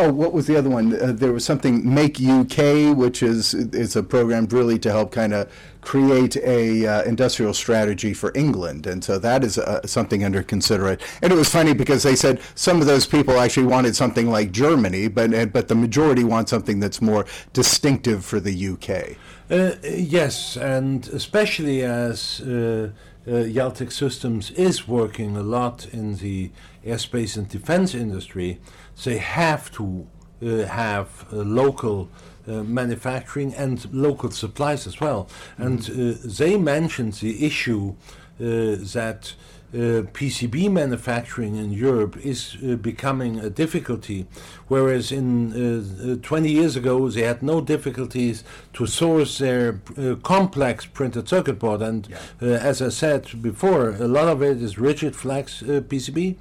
Oh, 0.02 0.14
what 0.14 0.32
was 0.32 0.48
the 0.48 0.56
other 0.56 0.70
one? 0.70 0.98
Uh, 0.98 1.12
there 1.12 1.34
was 1.34 1.44
something 1.44 1.94
Make 1.94 2.22
UK, 2.22 2.96
which 2.96 3.22
is 3.22 3.54
is 3.54 3.98
a 3.98 4.02
program 4.02 4.46
really 4.46 4.80
to 4.80 4.92
help 4.92 5.12
kind 5.12 5.34
of 5.34 5.52
create 5.82 6.38
a 6.38 6.88
uh, 6.88 7.04
industrial 7.04 7.54
strategy 7.54 8.14
for 8.14 8.32
England, 8.34 8.88
and 8.88 9.04
so 9.04 9.20
that 9.20 9.44
is 9.44 9.58
uh, 9.58 9.86
something 9.86 10.24
under 10.24 10.42
consideration. 10.42 11.06
And 11.22 11.34
it 11.34 11.36
was 11.36 11.50
funny 11.50 11.74
because 11.74 12.04
they 12.04 12.16
said 12.16 12.40
some 12.56 12.80
of 12.80 12.88
those 12.88 13.06
people 13.06 13.42
actually 13.42 13.66
wanted 13.66 13.94
something 13.94 14.30
like 14.30 14.54
Germany, 14.54 15.10
but 15.10 15.34
uh, 15.34 15.46
but 15.48 15.68
the 15.68 15.76
majority 15.76 16.24
want 16.24 16.48
something 16.48 16.80
that's 16.80 17.02
more 17.02 17.26
distinctive 17.52 18.24
for 18.24 18.40
the 18.40 18.56
UK. 18.70 19.18
Uh, 19.52 19.76
yes, 19.84 20.56
and 20.56 21.10
especially 21.10 21.84
as 21.84 22.40
uh, 22.40 22.92
uh, 23.28 23.32
Jaltek 23.32 23.92
Systems 23.92 24.52
is 24.52 24.88
working 24.88 25.36
a 25.36 25.44
lot 25.44 25.88
in 25.92 26.16
the 26.16 26.52
airspace 26.86 27.36
and 27.38 27.50
defense 27.50 27.94
industry, 27.94 28.60
they 29.04 29.18
have 29.18 29.72
to 29.72 30.08
uh, 30.42 30.66
have 30.66 31.26
uh, 31.32 31.38
local 31.38 32.10
uh, 32.48 32.64
manufacturing 32.64 33.54
and 33.56 33.92
local 33.94 34.32
supplies 34.32 34.88
as 34.88 35.00
well. 35.00 35.28
And 35.58 35.82
uh, 35.90 36.18
they 36.24 36.58
mentioned 36.58 37.14
the 37.14 37.46
issue 37.46 37.96
uh, 38.40 38.78
that 38.94 39.36
uh, 39.72 40.02
PCB 40.14 40.72
manufacturing 40.72 41.56
in 41.56 41.72
Europe 41.72 42.18
is 42.18 42.58
uh, 42.64 42.76
becoming 42.76 43.40
a 43.40 43.52
difficulty, 43.52 44.26
whereas 44.70 45.12
in 45.12 45.52
uh, 45.52 46.14
uh, 46.14 46.16
20 46.22 46.50
years 46.50 46.76
ago 46.76 47.10
they 47.10 47.24
had 47.24 47.44
no 47.44 47.60
difficulties 47.60 48.44
to 48.74 48.86
source 48.86 49.40
their 49.40 49.82
uh, 49.98 50.16
complex 50.24 50.86
printed 50.86 51.28
circuit 51.28 51.60
board. 51.60 51.82
And 51.82 52.08
uh, 52.42 52.46
as 52.46 52.82
I 52.82 52.90
said 52.90 53.42
before, 53.42 53.90
a 53.90 54.08
lot 54.08 54.28
of 54.28 54.42
it 54.42 54.62
is 54.62 54.80
rigid 54.80 55.16
flex 55.16 55.62
uh, 55.62 55.82
PCB. 55.82 56.38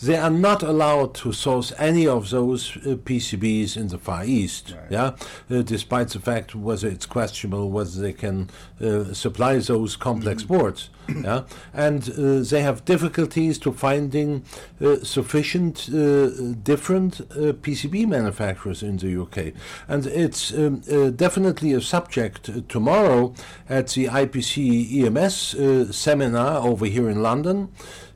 They 0.00 0.16
are 0.16 0.30
not 0.30 0.62
allowed 0.62 1.14
to 1.16 1.32
source 1.32 1.72
any 1.78 2.06
of 2.06 2.30
those 2.30 2.76
uh, 2.76 2.96
PCBs 2.96 3.76
in 3.76 3.88
the 3.88 3.98
Far 3.98 4.24
East. 4.24 4.74
Yeah, 4.90 5.16
uh, 5.50 5.62
despite 5.62 6.08
the 6.10 6.20
fact 6.20 6.54
whether 6.54 6.88
it's 6.88 7.06
questionable 7.06 7.70
whether 7.70 8.00
they 8.00 8.12
can 8.12 8.50
uh, 8.80 9.12
supply 9.12 9.58
those 9.58 9.96
complex 9.96 10.42
boards. 10.42 10.90
yeah, 11.08 11.42
and 11.74 12.10
uh, 12.10 12.40
they 12.42 12.62
have 12.62 12.84
difficulties 12.84 13.58
to 13.58 13.72
finding 13.72 14.44
uh, 14.80 14.96
sufficient 15.02 15.88
uh, 15.88 16.28
different 16.62 17.20
uh, 17.20 17.52
PCB 17.62 18.06
manufacturers 18.06 18.82
in 18.82 18.96
the 18.96 19.20
UK, 19.22 19.54
and 19.88 20.06
it's 20.06 20.52
um, 20.52 20.82
uh, 20.90 21.10
definitely 21.10 21.72
a 21.72 21.80
subject 21.80 22.48
uh, 22.48 22.60
tomorrow 22.68 23.34
at 23.68 23.88
the 23.88 24.06
IPC 24.06 25.04
EMS 25.04 25.54
uh, 25.54 25.92
seminar 25.92 26.66
over 26.66 26.86
here 26.86 27.08
in 27.08 27.22
London. 27.22 27.68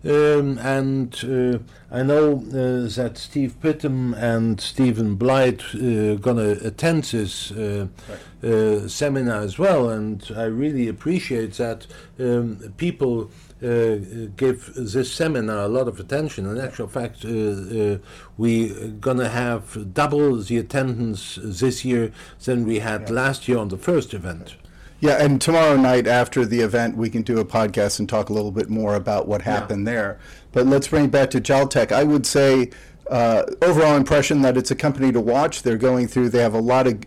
Um, 0.04 0.58
and 0.58 1.12
uh, 1.24 1.58
I 1.90 2.04
know 2.04 2.36
uh, 2.36 2.88
that 2.94 3.14
Steve 3.16 3.56
Pittam 3.60 4.14
and 4.16 4.60
Stephen 4.60 5.16
Blythe 5.16 5.62
uh, 5.74 6.14
gonna 6.20 6.50
attend 6.62 7.04
this 7.04 7.50
uh, 7.50 7.88
uh, 8.42 8.86
seminar 8.86 9.40
as 9.40 9.58
well, 9.58 9.88
and 9.88 10.24
I 10.36 10.44
really 10.44 10.86
appreciate 10.86 11.54
that 11.54 11.88
um, 12.20 12.74
people 12.76 13.30
uh, 13.66 14.28
give 14.36 14.72
this 14.74 15.12
seminar 15.12 15.58
a 15.58 15.68
lot 15.68 15.88
of 15.88 15.98
attention. 15.98 16.46
In 16.46 16.58
actual 16.58 16.88
fact, 16.88 17.24
uh, 17.24 17.28
uh, 17.28 17.98
we 18.38 18.90
gonna 19.00 19.28
have 19.28 19.92
double 19.92 20.36
the 20.36 20.58
attendance 20.58 21.38
this 21.42 21.84
year 21.84 22.12
than 22.44 22.64
we 22.64 22.78
had 22.78 23.10
last 23.10 23.48
year 23.48 23.58
on 23.58 23.68
the 23.68 23.76
first 23.78 24.14
event. 24.14 24.56
Yeah, 25.00 25.22
and 25.22 25.40
tomorrow 25.40 25.76
night 25.76 26.06
after 26.06 26.46
the 26.46 26.60
event, 26.60 26.96
we 26.96 27.10
can 27.10 27.22
do 27.22 27.38
a 27.38 27.44
podcast 27.44 27.98
and 27.98 28.08
talk 28.08 28.30
a 28.30 28.32
little 28.32 28.50
bit 28.50 28.70
more 28.70 28.94
about 28.94 29.28
what 29.28 29.42
happened 29.42 29.86
there. 29.86 30.18
But 30.52 30.66
let's 30.66 30.88
bring 30.88 31.06
it 31.06 31.10
back 31.10 31.30
to 31.30 31.40
Jaltek. 31.40 31.92
I 31.92 32.04
would 32.04 32.24
say 32.24 32.70
uh, 33.10 33.42
overall 33.60 33.96
impression 33.96 34.40
that 34.42 34.56
it's 34.56 34.70
a 34.70 34.74
company 34.74 35.12
to 35.12 35.20
watch. 35.20 35.62
They're 35.62 35.76
going 35.76 36.08
through. 36.08 36.30
They 36.30 36.40
have 36.40 36.54
a 36.54 36.60
lot 36.60 36.86
of 36.86 37.00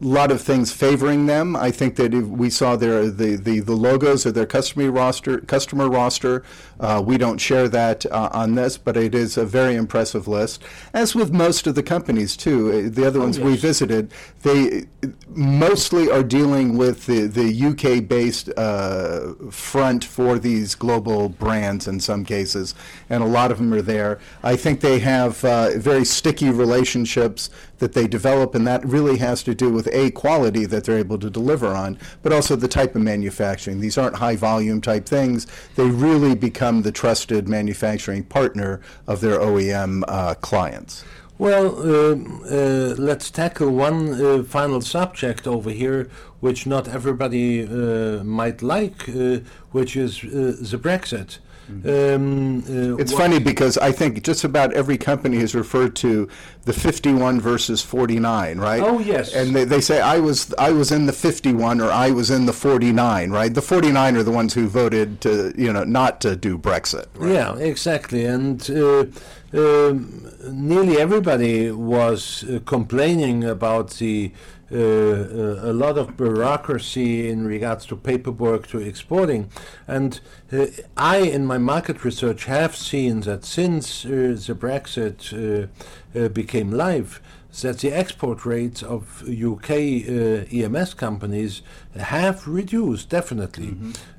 lot 0.00 0.30
of 0.30 0.40
things 0.40 0.72
favoring 0.72 1.26
them. 1.26 1.56
I 1.56 1.70
think 1.70 1.96
that 1.96 2.12
if 2.12 2.24
we 2.26 2.50
saw 2.50 2.76
their 2.76 3.08
the, 3.08 3.36
the, 3.36 3.60
the 3.60 3.74
logos 3.74 4.26
of 4.26 4.34
their 4.34 4.46
customer 4.46 4.90
roster 4.90 5.40
customer 5.40 5.88
roster. 5.88 6.42
Uh, 6.78 7.02
we 7.04 7.16
don't 7.16 7.38
share 7.38 7.68
that 7.68 8.04
uh, 8.06 8.28
on 8.32 8.54
this, 8.54 8.76
but 8.76 8.96
it 8.96 9.14
is 9.14 9.38
a 9.38 9.46
very 9.46 9.76
impressive 9.76 10.28
list. 10.28 10.62
As 10.92 11.14
with 11.14 11.32
most 11.32 11.66
of 11.66 11.74
the 11.74 11.82
companies 11.82 12.36
too, 12.36 12.56
Uh, 12.66 12.90
the 12.92 13.06
other 13.06 13.20
ones 13.20 13.38
we 13.38 13.52
yes. 13.52 13.60
visited, 13.60 14.12
they 14.42 14.84
mostly 15.28 16.10
are 16.10 16.22
dealing 16.22 16.76
with 16.76 17.06
the, 17.06 17.26
the 17.26 17.66
UK 17.66 18.06
based 18.06 18.50
uh, 18.56 19.32
front 19.50 20.04
for 20.04 20.38
these 20.38 20.74
global 20.74 21.28
brands 21.28 21.86
in 21.86 22.00
some 22.00 22.24
cases, 22.24 22.74
and 23.08 23.22
a 23.22 23.26
lot 23.26 23.50
of 23.50 23.58
them 23.58 23.72
are 23.72 23.82
there. 23.82 24.18
I 24.42 24.56
think 24.56 24.80
they 24.80 24.98
have 25.00 25.44
uh, 25.44 25.78
very 25.78 26.04
sticky 26.04 26.50
relationships 26.50 27.50
that 27.78 27.92
they 27.92 28.06
develop, 28.06 28.54
and 28.54 28.66
that 28.66 28.84
really 28.84 29.18
has 29.18 29.42
to 29.44 29.54
do 29.54 29.70
with 29.70 29.88
a 29.92 30.10
quality 30.12 30.64
that 30.66 30.84
they're 30.84 30.98
able 30.98 31.18
to 31.18 31.30
deliver 31.30 31.68
on, 31.68 31.98
but 32.22 32.32
also 32.32 32.56
the 32.56 32.68
type 32.68 32.94
of 32.94 33.02
manufacturing. 33.02 33.80
These 33.80 33.98
aren't 33.98 34.16
high 34.16 34.36
volume 34.36 34.80
type 34.80 35.06
things. 35.06 35.46
They 35.76 35.88
really 35.88 36.34
become 36.34 36.82
the 36.82 36.92
trusted 36.92 37.48
manufacturing 37.48 38.24
partner 38.24 38.80
of 39.06 39.20
their 39.20 39.38
OEM 39.38 40.02
uh, 40.08 40.34
clients. 40.34 41.04
Well, 41.38 42.12
um, 42.12 42.42
uh, 42.50 42.94
let's 42.96 43.30
tackle 43.30 43.70
one 43.70 44.14
uh, 44.14 44.42
final 44.42 44.80
subject 44.80 45.46
over 45.46 45.68
here, 45.68 46.08
which 46.40 46.66
not 46.66 46.88
everybody 46.88 47.66
uh, 47.66 48.24
might 48.24 48.62
like, 48.62 49.06
uh, 49.10 49.40
which 49.70 49.96
is 49.96 50.24
uh, 50.24 50.56
the 50.58 50.78
Brexit. 50.78 51.38
Um, 51.68 52.58
uh, 52.58 52.86
Mm-hmm. 52.96 53.00
It's 53.00 53.12
funny 53.12 53.38
because 53.38 53.76
I 53.78 53.92
think 53.92 54.22
just 54.22 54.44
about 54.44 54.72
every 54.72 54.96
company 54.96 55.38
has 55.38 55.54
referred 55.54 55.96
to 55.96 56.28
the 56.64 56.72
51 56.72 57.40
versus 57.40 57.82
49, 57.82 58.58
right? 58.58 58.82
Oh, 58.82 58.98
yes. 58.98 59.34
And 59.34 59.54
they, 59.54 59.64
they 59.64 59.80
say 59.80 60.00
I 60.00 60.18
was 60.18 60.52
I 60.58 60.70
was 60.70 60.92
in 60.92 61.06
the 61.06 61.12
51 61.12 61.80
or 61.80 61.90
I 61.90 62.10
was 62.10 62.30
in 62.30 62.46
the 62.46 62.52
49, 62.52 63.30
right? 63.30 63.52
The 63.52 63.62
49 63.62 64.16
are 64.16 64.22
the 64.22 64.30
ones 64.30 64.54
who 64.54 64.66
voted 64.68 65.20
to 65.22 65.52
you 65.56 65.72
know 65.72 65.84
not 65.84 66.20
to 66.22 66.36
do 66.36 66.58
Brexit. 66.58 67.06
Yeah, 67.20 67.56
exactly. 67.56 68.24
And 68.24 68.68
uh, 68.70 69.06
um, 69.52 70.30
nearly 70.50 70.98
everybody 70.98 71.70
was 71.70 72.44
uh, 72.44 72.60
complaining 72.64 73.44
about 73.44 73.90
the 73.90 74.32
a 74.70 75.72
lot 75.72 75.96
of 75.96 76.16
bureaucracy 76.16 77.30
in 77.30 77.46
regards 77.46 77.86
to 77.86 77.96
paperwork 77.96 78.66
to 78.68 78.78
exporting. 78.78 79.48
And 79.86 80.20
uh, 80.52 80.66
I, 80.96 81.18
in 81.18 81.46
my 81.46 81.58
market 81.58 82.04
research, 82.04 82.44
have 82.46 82.74
seen 82.74 83.20
that 83.20 83.44
since 83.44 84.04
uh, 84.04 84.08
the 84.08 84.56
Brexit 84.58 85.32
uh, 85.32 86.18
uh, 86.18 86.28
became 86.28 86.70
live, 86.70 87.20
that 87.62 87.78
the 87.78 87.92
export 87.92 88.44
rates 88.44 88.82
of 88.82 89.22
UK 89.28 89.70
uh, 89.70 90.44
EMS 90.52 90.94
companies 90.94 91.62
have 91.96 92.46
reduced 92.46 93.08
definitely 93.08 93.76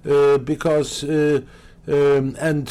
uh, 0.10 0.38
because. 0.38 1.03
Uh, 1.03 1.41
um, 1.89 2.36
and 2.38 2.67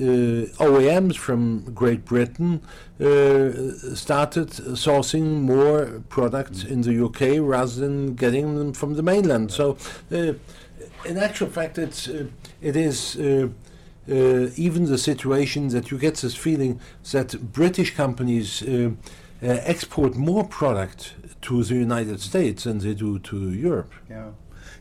uh, 0.00 0.64
OEMs 0.64 1.16
from 1.16 1.74
Great 1.74 2.06
Britain 2.06 2.62
started 3.94 4.48
sourcing 4.74 5.42
more 5.42 6.02
products 6.08 6.64
in 6.64 6.82
the 6.82 7.04
UK 7.04 7.40
rather 7.40 7.80
than 7.80 8.14
getting 8.14 8.56
them 8.56 8.72
from 8.72 8.94
the 8.94 9.02
mainland. 9.02 9.50
So, 9.50 9.76
in 10.10 11.18
actual 11.18 11.48
fact, 11.48 11.78
it's 11.78 12.08
it 12.60 12.76
is. 12.76 13.16
Uh, 14.08 14.50
even 14.56 14.86
the 14.86 14.98
situation 14.98 15.68
that 15.68 15.92
you 15.92 15.96
get 15.96 16.16
this 16.16 16.34
feeling 16.34 16.80
that 17.12 17.52
British 17.52 17.94
companies 17.94 18.60
uh, 18.60 18.90
uh, 19.42 19.46
export 19.62 20.16
more 20.16 20.44
product 20.44 21.14
to 21.42 21.62
the 21.62 21.74
United 21.74 22.20
States 22.20 22.64
than 22.64 22.78
they 22.78 22.94
do 22.94 23.18
to 23.20 23.50
Europe. 23.50 23.92
Yeah. 24.10 24.30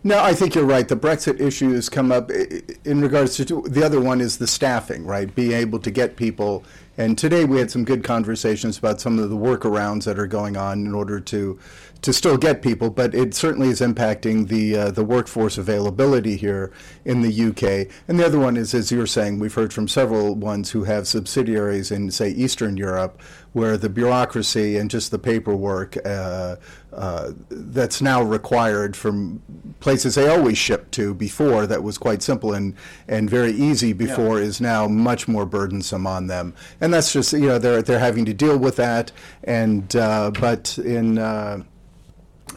No, 0.04 0.20
I 0.20 0.34
think 0.34 0.56
you're 0.56 0.66
right. 0.66 0.88
The 0.88 0.96
Brexit 0.96 1.40
issue 1.40 1.74
has 1.74 1.88
come 1.88 2.12
up 2.12 2.32
in 2.32 3.02
regards 3.02 3.38
to 3.38 3.62
the 3.68 3.84
other 3.84 4.02
one 4.02 4.22
is 4.22 4.38
the 4.38 4.48
staffing, 4.48 5.06
right? 5.06 5.34
Being 5.34 5.52
able 5.52 5.80
to 5.80 5.92
get 5.92 6.16
people. 6.16 6.64
And 7.02 7.18
today 7.18 7.46
we 7.46 7.58
had 7.58 7.72
some 7.72 7.84
good 7.84 8.04
conversations 8.04 8.78
about 8.78 9.02
some 9.02 9.18
of 9.18 9.32
the 9.32 9.36
workarounds 9.36 10.04
that 10.04 10.20
are 10.20 10.28
going 10.28 10.56
on 10.56 10.86
in 10.86 10.94
order 10.94 11.20
to 11.20 11.58
to 12.04 12.14
still 12.14 12.38
get 12.38 12.64
people, 12.64 12.90
but 12.90 13.14
it 13.14 13.34
certainly 13.34 13.70
is 13.70 13.82
impacting 13.82 14.48
the 14.48 14.78
uh, 14.78 14.92
the 14.92 15.04
workforce 15.04 15.58
availability 15.58 16.38
here 16.38 16.72
in 17.04 17.24
the 17.24 17.50
UK. 17.50 17.92
And 18.08 18.20
the 18.20 18.26
other 18.26 18.40
one 18.40 18.56
is, 18.56 18.76
as 18.76 18.92
you're 18.92 19.08
saying, 19.08 19.40
we've 19.40 19.54
heard 19.54 19.74
from 19.74 19.88
several 19.88 20.36
ones 20.36 20.72
who 20.72 20.84
have 20.84 21.08
subsidiaries 21.08 21.90
in, 21.90 22.12
say, 22.12 22.30
Eastern 22.30 22.78
Europe, 22.78 23.20
where 23.54 23.76
the 23.78 23.90
bureaucracy 23.90 24.78
and 24.78 24.90
just 24.90 25.12
the 25.12 25.20
paperwork 25.20 25.98
uh, 26.06 26.56
uh, 26.94 27.32
that's 27.50 28.02
now 28.02 28.22
required 28.22 28.96
from 28.96 29.42
places 29.80 30.16
they 30.16 30.30
always 30.30 30.58
shipped 30.58 30.92
to 30.94 31.14
before 31.14 31.68
that 31.68 31.84
was 31.84 31.98
quite 31.98 32.22
simple 32.22 32.54
and, 32.54 32.76
and 33.08 33.30
very 33.30 33.52
easy 33.52 33.92
before 33.94 34.40
yeah. 34.40 34.46
is 34.46 34.62
now 34.62 34.88
much 34.88 35.28
more 35.28 35.46
burdensome 35.46 36.08
on 36.08 36.28
them. 36.28 36.54
And 36.80 36.94
that's 36.94 37.12
just, 37.12 37.34
you 37.34 37.48
know, 37.48 37.60
they're, 37.60 37.82
they're 37.82 38.00
having 38.00 38.26
to 38.26 38.34
deal 38.34 38.58
with 38.58 38.78
that. 38.78 39.12
And, 39.44 39.94
uh, 39.96 40.32
but 40.32 40.78
in, 40.78 41.18
uh, 41.18 41.64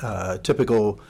uh, 0.02 0.38
typical 0.38 1.00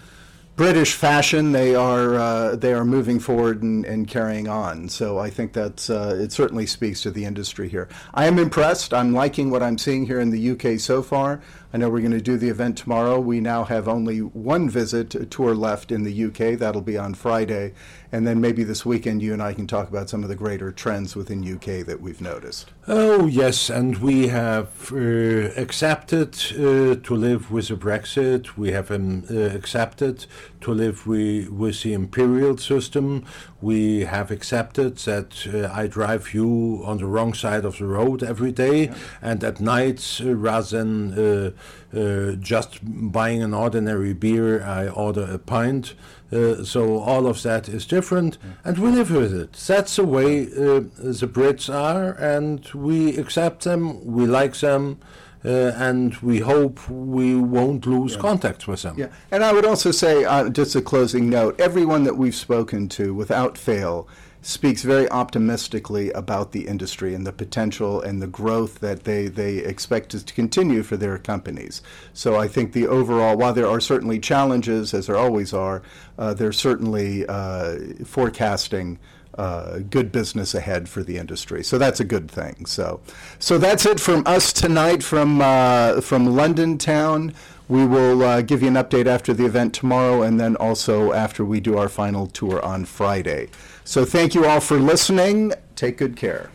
British 0.56 0.94
fashion, 0.94 1.50
they 1.50 1.74
are 1.74 2.14
uh, 2.14 2.54
they 2.54 2.72
are 2.72 2.84
moving 2.84 3.18
forward 3.18 3.62
and, 3.64 3.84
and, 3.84 4.06
carrying 4.06 4.46
on. 4.46 4.88
So 4.88 5.18
I 5.18 5.28
think 5.28 5.52
that 5.54 5.90
uh, 5.90 6.14
it 6.14 6.30
certainly 6.30 6.64
speaks 6.64 7.02
to 7.02 7.10
the 7.10 7.24
industry 7.24 7.68
here. 7.68 7.88
I 8.14 8.26
am 8.26 8.38
impressed. 8.38 8.94
I'm 8.94 9.12
liking 9.12 9.50
what 9.50 9.64
I'm 9.64 9.78
seeing 9.78 10.06
here 10.06 10.20
in 10.20 10.30
the 10.30 10.50
UK 10.50 10.78
so 10.78 11.02
far. 11.02 11.40
I 11.74 11.76
know 11.76 11.90
we're 11.90 12.02
going 12.02 12.12
to 12.12 12.20
do 12.20 12.36
the 12.36 12.50
event 12.50 12.78
tomorrow. 12.78 13.18
We 13.18 13.40
now 13.40 13.64
have 13.64 13.88
only 13.88 14.20
one 14.20 14.70
visit 14.70 15.12
a 15.16 15.26
tour 15.26 15.56
left 15.56 15.90
in 15.90 16.04
the 16.04 16.24
UK. 16.26 16.56
That'll 16.56 16.80
be 16.80 16.96
on 16.96 17.14
Friday, 17.14 17.72
and 18.12 18.24
then 18.24 18.40
maybe 18.40 18.62
this 18.62 18.86
weekend 18.86 19.22
you 19.22 19.32
and 19.32 19.42
I 19.42 19.54
can 19.54 19.66
talk 19.66 19.88
about 19.88 20.08
some 20.08 20.22
of 20.22 20.28
the 20.28 20.36
greater 20.36 20.70
trends 20.70 21.16
within 21.16 21.42
UK 21.42 21.84
that 21.84 22.00
we've 22.00 22.20
noticed. 22.20 22.70
Oh 22.86 23.26
yes, 23.26 23.70
and 23.70 23.96
we 23.98 24.28
have 24.28 24.92
uh, 24.92 25.50
accepted 25.60 26.36
uh, 26.52 26.94
to 26.94 27.16
live 27.16 27.50
with 27.50 27.66
the 27.66 27.74
Brexit. 27.74 28.56
We 28.56 28.70
have 28.70 28.92
um, 28.92 29.24
uh, 29.28 29.34
accepted 29.34 30.26
to 30.64 30.72
live 30.72 31.06
we, 31.06 31.48
with 31.48 31.82
the 31.82 31.92
imperial 31.92 32.56
system. 32.56 33.24
We 33.60 34.00
have 34.00 34.30
accepted 34.30 34.96
that 34.98 35.46
uh, 35.46 35.72
I 35.72 35.86
drive 35.86 36.34
you 36.34 36.82
on 36.84 36.98
the 36.98 37.06
wrong 37.06 37.34
side 37.34 37.64
of 37.64 37.78
the 37.78 37.86
road 37.86 38.22
every 38.22 38.52
day, 38.52 38.86
yeah. 38.86 38.94
and 39.22 39.44
at 39.44 39.60
night, 39.60 40.20
uh, 40.24 40.34
rather 40.34 40.78
than 40.78 41.12
uh, 41.12 41.50
uh, 41.96 42.32
just 42.36 42.80
buying 42.82 43.42
an 43.42 43.54
ordinary 43.54 44.14
beer, 44.14 44.62
I 44.62 44.88
order 44.88 45.24
a 45.30 45.38
pint. 45.38 45.94
Uh, 46.32 46.64
so 46.64 46.98
all 46.98 47.26
of 47.26 47.42
that 47.42 47.68
is 47.68 47.86
different, 47.86 48.38
yeah. 48.42 48.50
and 48.64 48.78
we 48.78 48.90
live 48.90 49.10
with 49.10 49.32
it. 49.32 49.52
That's 49.52 49.96
the 49.96 50.04
way 50.04 50.44
uh, 50.44 50.80
the 50.96 51.28
Brits 51.30 51.72
are, 51.72 52.12
and 52.12 52.66
we 52.74 53.16
accept 53.16 53.64
them. 53.64 54.04
We 54.04 54.26
like 54.26 54.56
them. 54.56 54.98
Uh, 55.44 55.72
and 55.76 56.16
we 56.16 56.38
hope 56.38 56.88
we 56.88 57.34
won't 57.34 57.84
lose 57.86 58.14
yeah. 58.14 58.20
contact 58.20 58.66
with 58.66 58.82
them. 58.82 58.98
Yeah, 58.98 59.08
and 59.30 59.44
I 59.44 59.52
would 59.52 59.66
also 59.66 59.90
say, 59.90 60.24
uh, 60.24 60.48
just 60.48 60.74
a 60.74 60.80
closing 60.80 61.28
note: 61.28 61.60
everyone 61.60 62.04
that 62.04 62.16
we've 62.16 62.34
spoken 62.34 62.88
to, 62.90 63.12
without 63.12 63.58
fail, 63.58 64.08
speaks 64.44 64.82
very 64.82 65.08
optimistically 65.10 66.10
about 66.12 66.52
the 66.52 66.66
industry 66.66 67.14
and 67.14 67.26
the 67.26 67.32
potential 67.32 68.00
and 68.02 68.20
the 68.20 68.26
growth 68.26 68.80
that 68.80 69.04
they, 69.04 69.26
they 69.26 69.56
expect 69.56 70.10
to 70.10 70.34
continue 70.34 70.82
for 70.82 70.98
their 70.98 71.16
companies. 71.18 71.80
So 72.12 72.36
I 72.36 72.46
think 72.46 72.72
the 72.72 72.86
overall, 72.86 73.38
while 73.38 73.54
there 73.54 73.66
are 73.66 73.80
certainly 73.80 74.18
challenges, 74.18 74.92
as 74.92 75.06
there 75.06 75.16
always 75.16 75.54
are, 75.54 75.82
uh, 76.18 76.34
they're 76.34 76.52
certainly 76.52 77.24
uh, 77.26 77.78
forecasting. 78.04 78.98
Uh, 79.36 79.80
good 79.90 80.12
business 80.12 80.54
ahead 80.54 80.88
for 80.88 81.02
the 81.02 81.16
industry, 81.16 81.64
so 81.64 81.76
that's 81.76 81.98
a 81.98 82.04
good 82.04 82.30
thing. 82.30 82.66
So, 82.66 83.00
so 83.40 83.58
that's 83.58 83.84
it 83.84 83.98
from 83.98 84.22
us 84.26 84.52
tonight 84.52 85.02
from 85.02 85.40
uh, 85.40 86.00
from 86.00 86.36
London 86.36 86.78
town. 86.78 87.34
We 87.66 87.84
will 87.84 88.22
uh, 88.22 88.42
give 88.42 88.62
you 88.62 88.68
an 88.68 88.74
update 88.74 89.06
after 89.06 89.34
the 89.34 89.44
event 89.46 89.74
tomorrow, 89.74 90.22
and 90.22 90.38
then 90.38 90.54
also 90.56 91.12
after 91.12 91.44
we 91.44 91.58
do 91.58 91.76
our 91.78 91.88
final 91.88 92.26
tour 92.28 92.64
on 92.64 92.84
Friday. 92.84 93.48
So 93.84 94.04
thank 94.04 94.34
you 94.34 94.46
all 94.46 94.60
for 94.60 94.78
listening. 94.78 95.52
Take 95.74 95.98
good 95.98 96.16
care. 96.16 96.50